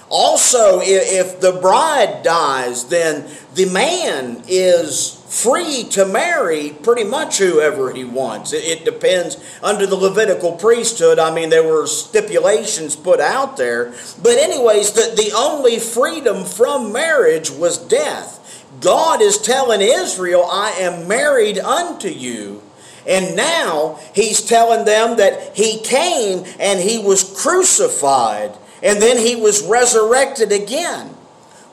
Also, 0.10 0.80
if 0.82 1.40
the 1.40 1.54
bride 1.54 2.22
dies, 2.24 2.86
then 2.86 3.28
the 3.56 3.66
man 3.66 4.44
is 4.48 5.20
free 5.28 5.84
to 5.86 6.06
marry 6.06 6.70
pretty 6.84 7.04
much 7.04 7.40
whoever 7.40 7.92
he 7.92 8.04
wants. 8.04 8.54
It 8.54 8.86
depends 8.86 9.38
under 9.64 9.88
the 9.88 9.96
Levitical 9.96 10.52
priesthood. 10.52 11.18
I 11.18 11.34
mean, 11.34 11.50
there 11.50 11.64
were 11.64 11.88
stipulations 11.88 12.96
put 12.96 13.20
out 13.20 13.58
there. 13.58 13.94
But, 14.22 14.38
anyways, 14.38 14.92
the, 14.92 15.14
the 15.16 15.32
only 15.36 15.80
freedom 15.80 16.46
from 16.46 16.92
marriage 16.92 17.50
was 17.50 17.80
death. 17.80 18.40
God 18.84 19.22
is 19.22 19.38
telling 19.38 19.82
Israel, 19.82 20.46
I 20.46 20.72
am 20.72 21.08
married 21.08 21.58
unto 21.58 22.10
you. 22.10 22.62
And 23.08 23.36
now 23.36 24.00
he's 24.14 24.42
telling 24.42 24.86
them 24.86 25.18
that 25.18 25.56
he 25.56 25.80
came 25.80 26.46
and 26.60 26.80
he 26.80 27.00
was 27.00 27.24
crucified 27.42 28.52
and 28.82 29.02
then 29.02 29.18
he 29.18 29.36
was 29.36 29.66
resurrected 29.66 30.52
again. 30.52 31.16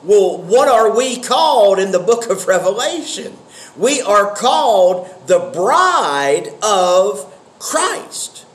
Well, 0.03 0.37
what 0.41 0.67
are 0.67 0.95
we 0.95 1.21
called 1.21 1.77
in 1.79 1.91
the 1.91 1.99
book 1.99 2.29
of 2.29 2.47
Revelation? 2.47 3.37
We 3.77 4.01
are 4.01 4.33
called 4.33 5.07
the 5.27 5.51
bride 5.53 6.49
of 6.63 7.31
Christ. 7.59 8.45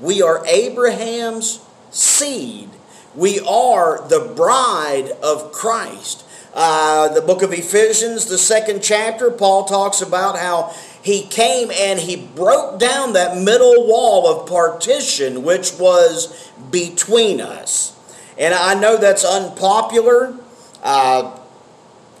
We 0.00 0.22
are 0.22 0.44
Abraham's 0.46 1.60
seed 1.90 2.70
we 3.14 3.40
are 3.40 4.06
the 4.08 4.32
bride 4.34 5.10
of 5.22 5.52
Christ. 5.52 6.24
Uh, 6.54 7.08
the 7.12 7.20
book 7.20 7.42
of 7.42 7.52
Ephesians, 7.52 8.26
the 8.26 8.38
second 8.38 8.82
chapter, 8.82 9.30
Paul 9.30 9.64
talks 9.64 10.00
about 10.00 10.38
how 10.38 10.74
he 11.02 11.22
came 11.22 11.70
and 11.70 12.00
he 12.00 12.16
broke 12.16 12.78
down 12.80 13.12
that 13.12 13.36
middle 13.36 13.86
wall 13.86 14.26
of 14.26 14.48
partition 14.48 15.42
which 15.42 15.78
was 15.78 16.50
between 16.70 17.40
us. 17.40 17.96
And 18.36 18.54
I 18.54 18.74
know 18.74 18.96
that's 18.96 19.24
unpopular. 19.24 20.36
Uh, 20.82 21.38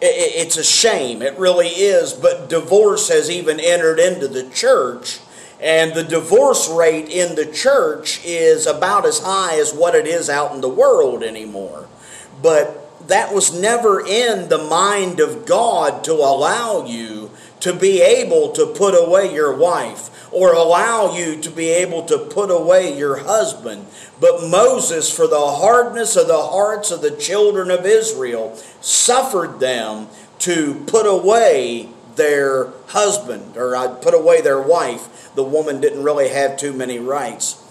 it's 0.00 0.56
a 0.56 0.64
shame. 0.64 1.22
It 1.22 1.38
really 1.38 1.68
is. 1.68 2.12
But 2.12 2.48
divorce 2.48 3.08
has 3.08 3.30
even 3.30 3.60
entered 3.60 3.98
into 3.98 4.28
the 4.28 4.48
church. 4.50 5.18
And 5.60 5.94
the 5.94 6.04
divorce 6.04 6.68
rate 6.68 7.08
in 7.08 7.34
the 7.34 7.46
church 7.46 8.20
is 8.24 8.66
about 8.66 9.04
as 9.04 9.18
high 9.18 9.58
as 9.58 9.74
what 9.74 9.94
it 9.94 10.06
is 10.06 10.30
out 10.30 10.54
in 10.54 10.60
the 10.60 10.68
world 10.68 11.22
anymore. 11.22 11.88
But 12.40 12.84
that 13.08 13.34
was 13.34 13.58
never 13.58 14.00
in 14.00 14.48
the 14.48 14.58
mind 14.58 15.18
of 15.18 15.46
God 15.46 16.04
to 16.04 16.12
allow 16.12 16.84
you 16.84 17.30
to 17.60 17.72
be 17.72 18.00
able 18.00 18.52
to 18.52 18.66
put 18.66 18.92
away 18.92 19.32
your 19.34 19.56
wife 19.56 20.10
or 20.30 20.52
allow 20.52 21.16
you 21.16 21.40
to 21.40 21.50
be 21.50 21.68
able 21.68 22.04
to 22.04 22.18
put 22.18 22.50
away 22.50 22.96
your 22.96 23.16
husband. 23.18 23.86
But 24.20 24.48
Moses, 24.48 25.14
for 25.14 25.26
the 25.26 25.40
hardness 25.40 26.16
of 26.16 26.28
the 26.28 26.42
hearts 26.42 26.90
of 26.90 27.00
the 27.00 27.10
children 27.10 27.70
of 27.70 27.86
Israel, 27.86 28.56
suffered 28.80 29.58
them 29.58 30.08
to 30.40 30.84
put 30.86 31.06
away 31.06 31.88
their 32.18 32.68
husband 32.88 33.56
or 33.56 33.74
I'd 33.74 34.02
put 34.02 34.12
away 34.12 34.42
their 34.42 34.60
wife. 34.60 35.32
The 35.34 35.42
woman 35.42 35.80
didn't 35.80 36.04
really 36.04 36.28
have 36.28 36.58
too 36.58 36.74
many 36.74 36.98
rights. 36.98 37.64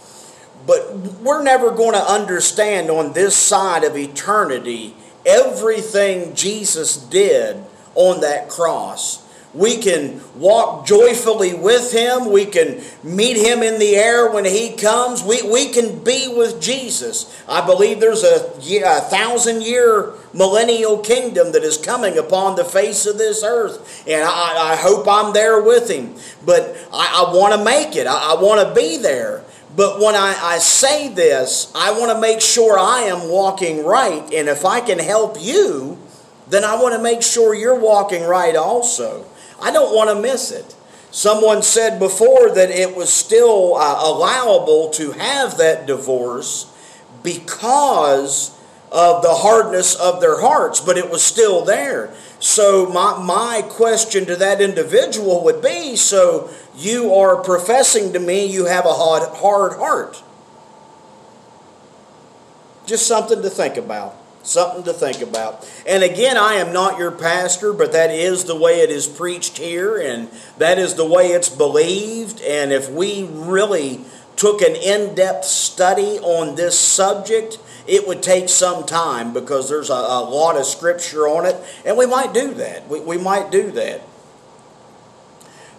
But 0.66 0.96
we're 1.22 1.44
never 1.44 1.70
going 1.70 1.94
to 1.94 2.04
understand 2.04 2.90
on 2.90 3.14
this 3.14 3.36
side 3.36 3.84
of 3.84 3.96
eternity 3.96 4.96
everything 5.26 6.34
Jesus 6.34 6.98
did 6.98 7.64
on 7.94 8.22
that 8.22 8.50
cross. 8.50 9.27
We 9.58 9.78
can 9.78 10.22
walk 10.36 10.86
joyfully 10.86 11.56
with 11.56 11.92
Him. 11.92 12.32
We 12.32 12.46
can 12.46 12.80
meet 13.04 13.38
Him 13.38 13.64
in 13.64 13.80
the 13.80 13.96
air 13.96 14.32
when 14.32 14.46
He 14.46 14.76
comes. 14.76 15.24
We, 15.24 15.42
we 15.42 15.70
can 15.70 16.04
be 16.04 16.28
with 16.28 16.62
Jesus. 16.62 17.36
I 17.50 17.66
believe 17.66 18.00
there's 18.00 18.24
a, 18.24 18.52
a 18.86 19.02
thousand 19.02 19.64
year 19.64 20.14
millennial 20.32 21.00
kingdom 21.00 21.54
that 21.54 21.64
is 21.64 21.76
coming 21.76 22.20
upon 22.20 22.56
the 22.56 22.66
face 22.66 23.08
of 23.08 23.18
this 23.18 23.44
earth. 23.44 24.04
And 24.08 24.24
I, 24.24 24.74
I 24.74 24.76
hope 24.76 25.08
I'm 25.08 25.34
there 25.34 25.60
with 25.60 25.90
Him. 25.90 26.14
But 26.46 26.78
I, 26.94 27.26
I 27.26 27.36
want 27.36 27.56
to 27.56 27.66
make 27.66 27.96
it, 27.96 28.06
I, 28.06 28.36
I 28.36 28.42
want 28.42 28.68
to 28.68 28.76
be 28.80 28.98
there. 28.98 29.44
But 29.76 30.00
when 30.00 30.14
I, 30.14 30.38
I 30.40 30.58
say 30.60 31.08
this, 31.08 31.72
I 31.74 31.98
want 31.98 32.12
to 32.12 32.22
make 32.22 32.42
sure 32.42 32.78
I 32.78 33.02
am 33.04 33.28
walking 33.28 33.84
right. 33.84 34.22
And 34.32 34.50
if 34.50 34.66
I 34.66 34.82
can 34.82 35.00
help 35.00 35.38
you, 35.40 35.98
then 36.48 36.64
I 36.64 36.80
want 36.80 36.94
to 36.94 37.02
make 37.02 37.24
sure 37.24 37.56
you're 37.56 37.80
walking 37.80 38.24
right 38.24 38.56
also. 38.56 39.26
I 39.62 39.72
don't 39.72 39.96
want 39.96 40.10
to 40.10 40.22
miss 40.22 40.52
it. 40.52 40.76
Someone 41.12 41.64
said 41.64 42.00
before 42.00 42.52
that 42.52 42.70
it 42.70 42.96
was 42.96 43.12
still 43.12 43.76
uh, 43.76 44.00
allowable 44.04 44.90
to 44.92 45.12
have 45.14 45.58
that 45.58 45.88
divorce 45.88 46.72
because 47.24 48.56
of 48.92 49.22
the 49.22 49.34
hardness 49.34 49.96
of 49.96 50.22
their 50.22 50.42
hearts, 50.42 50.80
but 50.80 50.98
it 50.98 51.10
was 51.10 51.24
still 51.24 51.66
there. 51.66 52.14
So, 52.40 52.88
my, 52.88 53.18
my 53.22 53.64
question 53.68 54.26
to 54.28 54.36
that 54.36 54.62
individual 54.62 55.44
would 55.44 55.62
be 55.62 55.96
so 55.96 56.50
you 56.78 57.14
are 57.14 57.38
professing 57.38 58.14
to 58.14 58.20
me 58.20 58.46
you 58.46 58.66
have 58.66 58.86
a 58.86 58.94
hard, 58.94 59.28
hard 59.38 59.74
heart. 59.74 60.22
Just 62.86 63.08
something 63.08 63.42
to 63.42 63.50
think 63.50 63.76
about. 63.76 64.16
Something 64.48 64.84
to 64.84 64.94
think 64.94 65.22
about. 65.22 65.70
And 65.86 66.04
again, 66.04 66.38
I 66.38 66.54
am 66.54 66.72
not 66.72 66.98
your 66.98 67.12
pastor, 67.12 67.74
but 67.74 67.92
that 67.92 68.12
is 68.12 68.46
the 68.46 68.56
way 68.56 68.80
it 68.80 68.90
is 68.90 69.06
preached 69.06 69.58
here, 69.58 69.98
and 69.98 70.30
that 70.58 70.80
is 70.80 70.94
the 70.94 71.06
way 71.06 71.32
it's 71.32 71.50
believed. 71.50 72.42
And 72.42 72.72
if 72.72 72.90
we 72.90 73.28
really 73.30 74.06
took 74.38 74.62
an 74.62 74.78
in 74.78 75.14
depth 75.16 75.44
study 75.44 76.18
on 76.20 76.56
this 76.56 76.80
subject, 76.80 77.60
it 77.88 78.08
would 78.08 78.24
take 78.24 78.48
some 78.48 78.86
time 78.86 79.34
because 79.34 79.68
there's 79.68 79.90
a, 79.90 79.94
a, 79.94 80.24
lot 80.24 80.56
of 80.56 80.66
scripture 80.66 81.28
on 81.28 81.46
it, 81.46 81.58
and 81.86 81.98
we 81.98 82.06
might 82.06 82.34
do 82.34 82.54
that. 82.54 82.88
We, 82.88 83.02
we 83.02 83.18
might 83.18 83.52
do 83.52 83.70
that. 83.72 84.02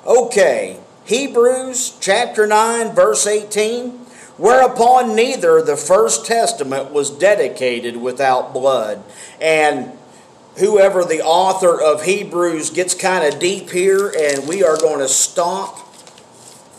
Okay, 0.05 0.79
Hebrews 1.07 1.97
chapter 2.01 2.47
9, 2.47 2.95
verse 2.95 3.27
18. 3.27 4.08
Whereupon 4.39 5.17
neither 5.17 5.61
the 5.61 5.77
first 5.77 6.25
testament 6.25 6.93
was 6.93 7.11
dedicated 7.11 7.97
without 7.97 8.55
blood. 8.55 9.03
And 9.41 9.93
whoever 10.59 11.05
the 11.05 11.21
author 11.23 11.81
of 11.81 12.05
Hebrews 12.05 12.71
gets 12.71 12.95
kind 12.95 13.33
of 13.33 13.41
deep 13.41 13.71
here, 13.71 14.13
and 14.17 14.49
we 14.49 14.63
are 14.63 14.77
going 14.77 15.01
to 15.01 15.09
stop 15.09 15.89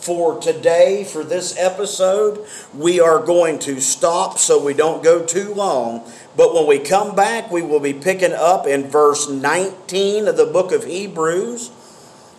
for 0.00 0.40
today, 0.40 1.04
for 1.04 1.22
this 1.22 1.56
episode. 1.58 2.46
We 2.74 2.98
are 3.00 3.22
going 3.22 3.58
to 3.60 3.80
stop 3.80 4.38
so 4.38 4.62
we 4.62 4.72
don't 4.72 5.02
go 5.02 5.24
too 5.24 5.52
long. 5.52 6.10
But 6.36 6.54
when 6.54 6.66
we 6.66 6.78
come 6.78 7.14
back, 7.14 7.50
we 7.50 7.60
will 7.60 7.80
be 7.80 7.92
picking 7.92 8.32
up 8.32 8.66
in 8.66 8.84
verse 8.84 9.28
19 9.28 10.28
of 10.28 10.38
the 10.38 10.46
book 10.46 10.72
of 10.72 10.84
Hebrews. 10.84 11.70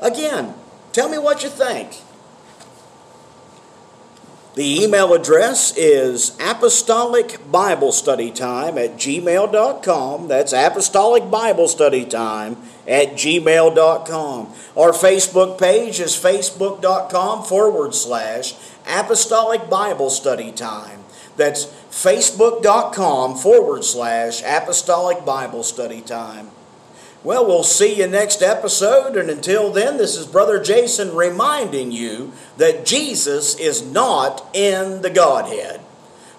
Again, 0.02 0.56
tell 0.92 1.10
me 1.10 1.20
what 1.20 1.44
you 1.44 1.50
think. 1.50 1.98
The 4.54 4.84
email 4.84 5.14
address 5.14 5.76
is 5.78 6.38
apostolic 6.38 7.39
bible 7.49 7.93
study 7.93 8.32
time 8.32 8.78
at 8.78 8.97
gmail.com. 8.97 10.28
That's 10.28 10.52
apostolic 10.52 11.32
bible 11.32 11.70
study 11.70 12.04
time 12.04 12.58
at 12.86 13.14
gmail.com. 13.14 14.54
Our 14.76 14.91
Facebook 14.91 15.58
page 15.58 16.02
is 16.02 16.18
facebook.com 16.18 17.43
forward 17.45 17.95
slash 17.95 18.56
apostolic 18.86 19.70
bible 19.70 20.10
study 20.10 20.52
time. 20.52 20.99
That's 21.38 21.68
facebook.com 21.89 23.38
forward 23.38 23.86
slash 23.86 24.43
apostolic 24.43 25.24
bible 25.24 25.64
study 25.64 26.02
time. 26.02 26.49
Well, 27.24 27.46
we'll 27.46 27.64
see 27.64 28.00
you 28.00 28.08
next 28.08 28.42
episode, 28.42 29.16
and 29.16 29.30
until 29.30 29.72
then, 29.72 29.98
this 29.98 30.18
is 30.18 30.26
Brother 30.26 30.62
Jason 30.62 31.16
reminding 31.16 31.92
you 31.92 32.34
that 32.58 32.84
Jesus 32.84 33.60
is 33.60 33.86
not 33.86 34.44
in 34.56 35.04
the 35.04 35.12
Godhead. 35.12 35.82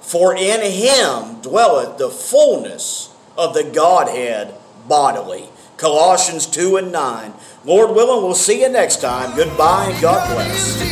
For 0.01 0.35
in 0.37 0.61
him 0.61 1.41
dwelleth 1.41 1.99
the 1.99 2.11
fullness 2.11 3.14
of 3.39 3.55
the 3.55 3.62
Godhead 3.62 4.55
bodily. 4.89 5.49
Colossians 5.76 6.47
2 6.47 6.76
and 6.76 6.91
9. 6.91 7.33
Lord 7.64 7.91
willing, 7.91 8.24
we'll 8.24 8.35
see 8.35 8.62
you 8.62 8.68
next 8.68 9.01
time. 9.01 9.37
Goodbye 9.37 9.87
and 9.89 10.03
God 10.03 10.35
bless. 10.35 10.83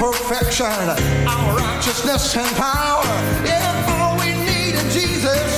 Perfection, 0.00 0.64
our 1.28 1.54
righteousness 1.54 2.34
and 2.34 2.56
power. 2.56 3.04
Yeah, 3.44 4.00
all 4.00 4.18
we 4.18 4.32
need 4.32 4.74
in 4.74 4.88
Jesus. 4.88 5.49